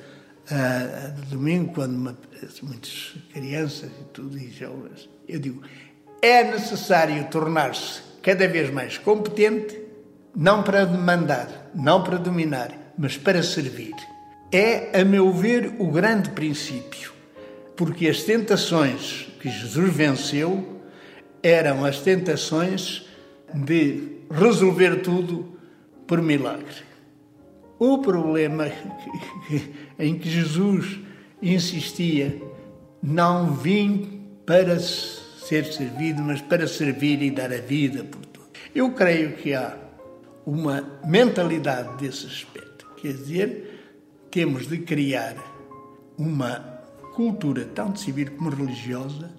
uh, 0.51 1.21
de 1.21 1.27
domingo, 1.27 1.73
quando 1.73 2.17
muitas 2.63 3.15
crianças 3.33 3.89
e 3.89 4.03
tudo, 4.13 4.37
e 4.37 4.49
jovens, 4.49 5.09
eu 5.27 5.39
digo, 5.39 5.61
é 6.21 6.43
necessário 6.43 7.23
tornar-se 7.29 8.01
cada 8.21 8.47
vez 8.47 8.71
mais 8.71 8.97
competente 8.97 9.85
não 10.35 10.63
para 10.63 10.85
demandar, 10.85 11.71
não 11.73 12.03
para 12.03 12.17
dominar, 12.17 12.93
mas 12.97 13.17
para 13.17 13.41
servir. 13.41 13.95
É, 14.51 14.99
a 14.99 15.05
meu 15.05 15.31
ver, 15.31 15.75
o 15.79 15.89
grande 15.89 16.29
princípio, 16.29 17.13
porque 17.75 18.07
as 18.07 18.23
tentações 18.23 19.27
que 19.39 19.49
Jesus 19.49 19.93
venceu 19.93 20.81
eram 21.41 21.85
as 21.85 21.99
tentações 21.99 23.05
de 23.53 24.17
resolver 24.29 25.01
tudo 25.01 25.57
por 26.07 26.21
milagre. 26.21 26.83
O 27.77 27.97
problema 27.97 28.71
em 29.99 30.17
que 30.17 30.29
Jesus 30.29 30.99
insistia, 31.41 32.41
não 33.01 33.53
vim 33.53 34.21
para 34.45 34.79
ser 34.79 35.65
servido, 35.65 36.21
mas 36.21 36.41
para 36.41 36.67
servir 36.67 37.21
e 37.21 37.29
dar 37.29 37.51
a 37.51 37.57
vida 37.57 38.03
por 38.03 38.25
tudo. 38.25 38.47
Eu 38.73 38.91
creio 38.91 39.33
que 39.33 39.53
há 39.53 39.77
uma 40.45 40.99
mentalidade 41.05 41.97
desse 41.97 42.25
aspecto. 42.27 42.87
Quer 42.97 43.13
dizer, 43.13 43.75
temos 44.31 44.67
de 44.67 44.79
criar 44.79 45.35
uma 46.17 46.59
cultura, 47.15 47.65
tanto 47.65 47.99
civil 47.99 48.31
como 48.31 48.49
religiosa, 48.49 49.31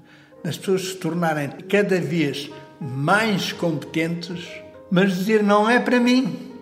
das 0.42 0.56
pessoas 0.56 0.88
se 0.88 0.94
tornarem 0.96 1.50
cada 1.68 2.00
vez 2.00 2.50
mais 2.80 3.52
competentes, 3.52 4.46
mas 4.90 5.16
dizer 5.16 5.42
não 5.42 5.68
é 5.68 5.80
para 5.80 5.98
mim, 5.98 6.55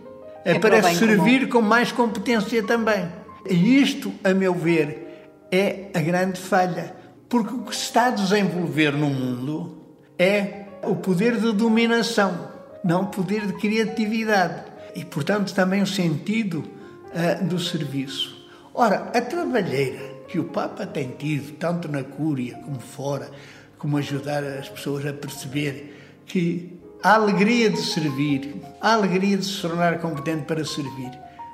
é, 0.45 0.53
é 0.53 0.59
para, 0.59 0.81
para 0.81 0.95
servir 0.95 1.49
comum. 1.49 1.63
com 1.63 1.69
mais 1.69 1.93
competência 1.93 2.63
também. 2.63 3.09
E 3.49 3.81
isto, 3.81 4.13
a 4.23 4.33
meu 4.33 4.55
ver, 4.55 5.29
é 5.51 5.87
a 5.95 6.01
grande 6.01 6.41
falha, 6.41 6.95
porque 7.29 7.55
o 7.55 7.63
que 7.63 7.75
se 7.75 7.83
está 7.83 8.07
a 8.07 8.11
desenvolver 8.11 8.93
no 8.93 9.11
mundo 9.11 9.79
é 10.19 10.65
o 10.83 10.97
poder 10.97 11.37
de 11.37 11.53
dominação 11.53 12.55
não 12.85 13.07
poder 13.07 13.47
de 13.47 13.55
criatividade 13.55 14.63
e, 14.95 15.05
portanto, 15.05 15.55
também 15.55 15.81
o 15.81 15.87
sentido 15.87 16.59
uh, 16.59 17.45
do 17.45 17.59
serviço. 17.59 18.47
Ora, 18.75 19.11
a 19.15 19.21
trabalheira 19.23 20.15
que 20.29 20.39
o 20.39 20.45
Papa 20.45 20.87
tem 20.87 21.13
tido, 21.13 21.53
tanto 21.53 21.89
na 21.89 22.05
Cúria 22.05 22.57
como 22.57 22.79
fora, 22.79 23.31
como 23.79 23.97
ajudar 23.97 24.45
as 24.45 24.69
pessoas 24.69 25.07
a 25.07 25.13
perceber 25.13 26.23
que 26.27 26.79
a 27.05 27.17
alegria 27.17 27.69
de 27.69 27.83
servir, 27.83 28.57
a 28.81 28.95
alegria 28.95 29.37
de 29.37 29.45
se 29.45 29.61
tornar 29.61 29.99
competente 29.99 30.45
para 30.45 30.65
servir, 30.65 31.11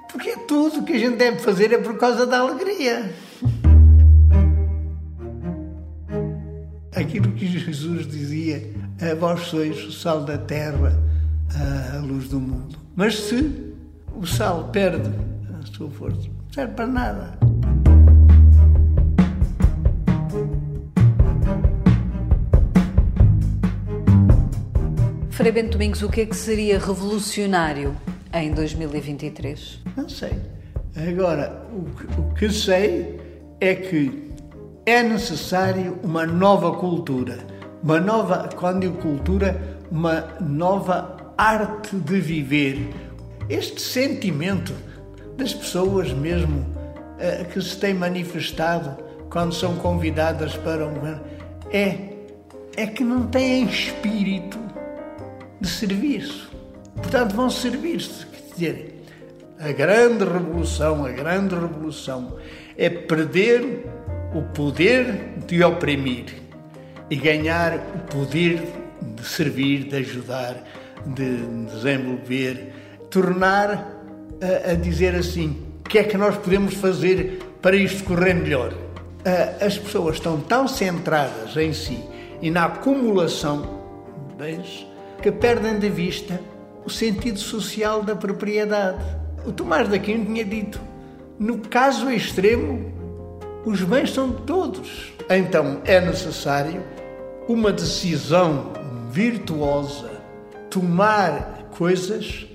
porque 0.08 0.36
tudo 0.46 0.84
que 0.84 0.92
a 0.92 0.98
gente 0.98 1.16
deve 1.16 1.40
fazer 1.40 1.72
é 1.72 1.78
por 1.78 1.98
causa 1.98 2.24
da 2.24 2.38
alegria. 2.38 3.12
Aquilo 6.94 7.32
que 7.32 7.48
Jesus 7.48 8.06
dizia, 8.06 8.62
vós 9.18 9.40
sois 9.48 9.84
o 9.84 9.90
sal 9.90 10.22
da 10.22 10.38
terra, 10.38 10.96
a 11.94 11.98
luz 11.98 12.28
do 12.28 12.38
mundo. 12.38 12.78
Mas 12.94 13.16
se 13.16 13.74
o 14.14 14.24
sal 14.24 14.68
perde 14.68 15.10
a 15.60 15.66
sua 15.66 15.90
força, 15.90 16.28
não 16.28 16.52
serve 16.54 16.74
para 16.74 16.86
nada. 16.86 17.38
Frei 25.40 25.52
Bento 25.52 25.70
Domingos, 25.70 26.02
o 26.02 26.10
que 26.10 26.20
é 26.20 26.26
que 26.26 26.36
seria 26.36 26.78
revolucionário 26.78 27.96
em 28.30 28.52
2023? 28.52 29.80
Não 29.96 30.06
sei. 30.06 30.34
Agora, 30.94 31.64
o 31.72 31.84
que, 31.94 32.20
o 32.20 32.34
que 32.34 32.52
sei 32.52 33.18
é 33.58 33.74
que 33.74 34.34
é 34.84 35.02
necessário 35.02 35.98
uma 36.02 36.26
nova 36.26 36.74
cultura. 36.74 37.38
Uma 37.82 37.98
nova, 37.98 38.50
quando 38.54 38.82
digo 38.82 38.98
cultura, 38.98 39.58
uma 39.90 40.28
nova 40.42 41.16
arte 41.38 41.96
de 41.96 42.20
viver, 42.20 42.90
este 43.48 43.80
sentimento 43.80 44.74
das 45.38 45.54
pessoas 45.54 46.12
mesmo 46.12 46.58
uh, 46.58 47.46
que 47.50 47.62
se 47.62 47.78
tem 47.78 47.94
manifestado 47.94 48.94
quando 49.30 49.54
são 49.54 49.74
convidadas 49.76 50.54
para 50.58 50.86
um. 50.86 51.18
É, 51.72 52.10
é 52.76 52.86
que 52.86 53.02
não 53.02 53.26
têm 53.26 53.64
espírito 53.64 54.69
de 55.60 55.68
serviço. 55.68 56.50
Portanto, 56.96 57.34
vão 57.34 57.50
servir-se. 57.50 58.26
Quer 58.26 58.54
dizer, 58.54 59.04
a 59.58 59.72
grande 59.72 60.24
revolução, 60.24 61.04
a 61.04 61.10
grande 61.10 61.54
revolução 61.54 62.36
é 62.76 62.88
perder 62.88 63.84
o 64.34 64.42
poder 64.54 65.34
de 65.46 65.62
oprimir 65.62 66.26
e 67.10 67.16
ganhar 67.16 67.76
o 67.76 67.98
poder 68.10 68.62
de 69.02 69.26
servir, 69.26 69.84
de 69.84 69.96
ajudar, 69.96 70.56
de 71.04 71.36
desenvolver, 71.66 72.72
tornar 73.10 73.96
a, 74.40 74.70
a 74.70 74.74
dizer 74.74 75.14
assim: 75.14 75.62
o 75.84 75.88
que 75.88 75.98
é 75.98 76.04
que 76.04 76.16
nós 76.16 76.36
podemos 76.36 76.74
fazer 76.74 77.40
para 77.60 77.76
isto 77.76 78.04
correr 78.04 78.34
melhor? 78.34 78.72
As 79.60 79.76
pessoas 79.76 80.16
estão 80.16 80.40
tão 80.40 80.66
centradas 80.66 81.54
em 81.56 81.74
si 81.74 82.02
e 82.40 82.50
na 82.50 82.64
acumulação 82.64 83.80
de 84.30 84.34
bens 84.36 84.89
que 85.20 85.30
perdem 85.30 85.78
de 85.78 85.88
vista 85.88 86.40
o 86.84 86.90
sentido 86.90 87.38
social 87.38 88.02
da 88.02 88.16
propriedade. 88.16 89.04
O 89.44 89.52
Tomás 89.52 89.88
de 89.88 89.96
Aquino 89.96 90.24
tinha 90.24 90.44
dito: 90.44 90.80
no 91.38 91.58
caso 91.58 92.10
extremo, 92.10 92.92
os 93.64 93.82
bens 93.82 94.12
são 94.12 94.30
de 94.30 94.42
todos. 94.42 95.12
Então 95.28 95.80
é 95.84 96.00
necessário 96.00 96.82
uma 97.48 97.72
decisão 97.72 98.72
virtuosa, 99.10 100.10
tomar 100.68 101.68
coisas 101.76 102.46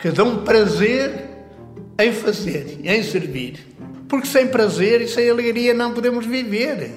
que 0.00 0.10
dão 0.10 0.44
prazer 0.44 1.30
em 1.98 2.12
fazer, 2.12 2.80
em 2.84 3.02
servir. 3.02 3.66
Porque 4.08 4.26
sem 4.26 4.48
prazer 4.48 5.00
e 5.00 5.08
sem 5.08 5.30
alegria 5.30 5.72
não 5.72 5.94
podemos 5.94 6.26
viver. 6.26 6.90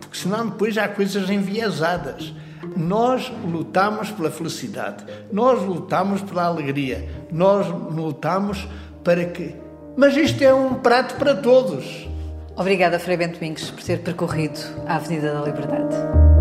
Porque 0.00 0.16
senão 0.16 0.48
depois 0.48 0.76
há 0.78 0.86
coisas 0.86 1.28
enviesadas. 1.28 2.32
Nós 2.76 3.32
lutamos 3.44 4.10
pela 4.10 4.30
felicidade, 4.30 5.04
nós 5.32 5.62
lutamos 5.62 6.22
pela 6.22 6.44
alegria, 6.44 7.08
nós 7.30 7.66
lutamos 7.68 8.68
para 9.02 9.24
que. 9.26 9.54
Mas 9.96 10.16
isto 10.16 10.42
é 10.42 10.52
um 10.52 10.74
prato 10.74 11.16
para 11.16 11.34
todos. 11.36 12.08
Obrigada, 12.56 12.98
Frei 12.98 13.16
Bento 13.16 13.34
Domingos, 13.34 13.70
por 13.70 13.82
ter 13.82 14.00
percorrido 14.00 14.60
a 14.86 14.96
Avenida 14.96 15.34
da 15.34 15.40
Liberdade. 15.40 16.33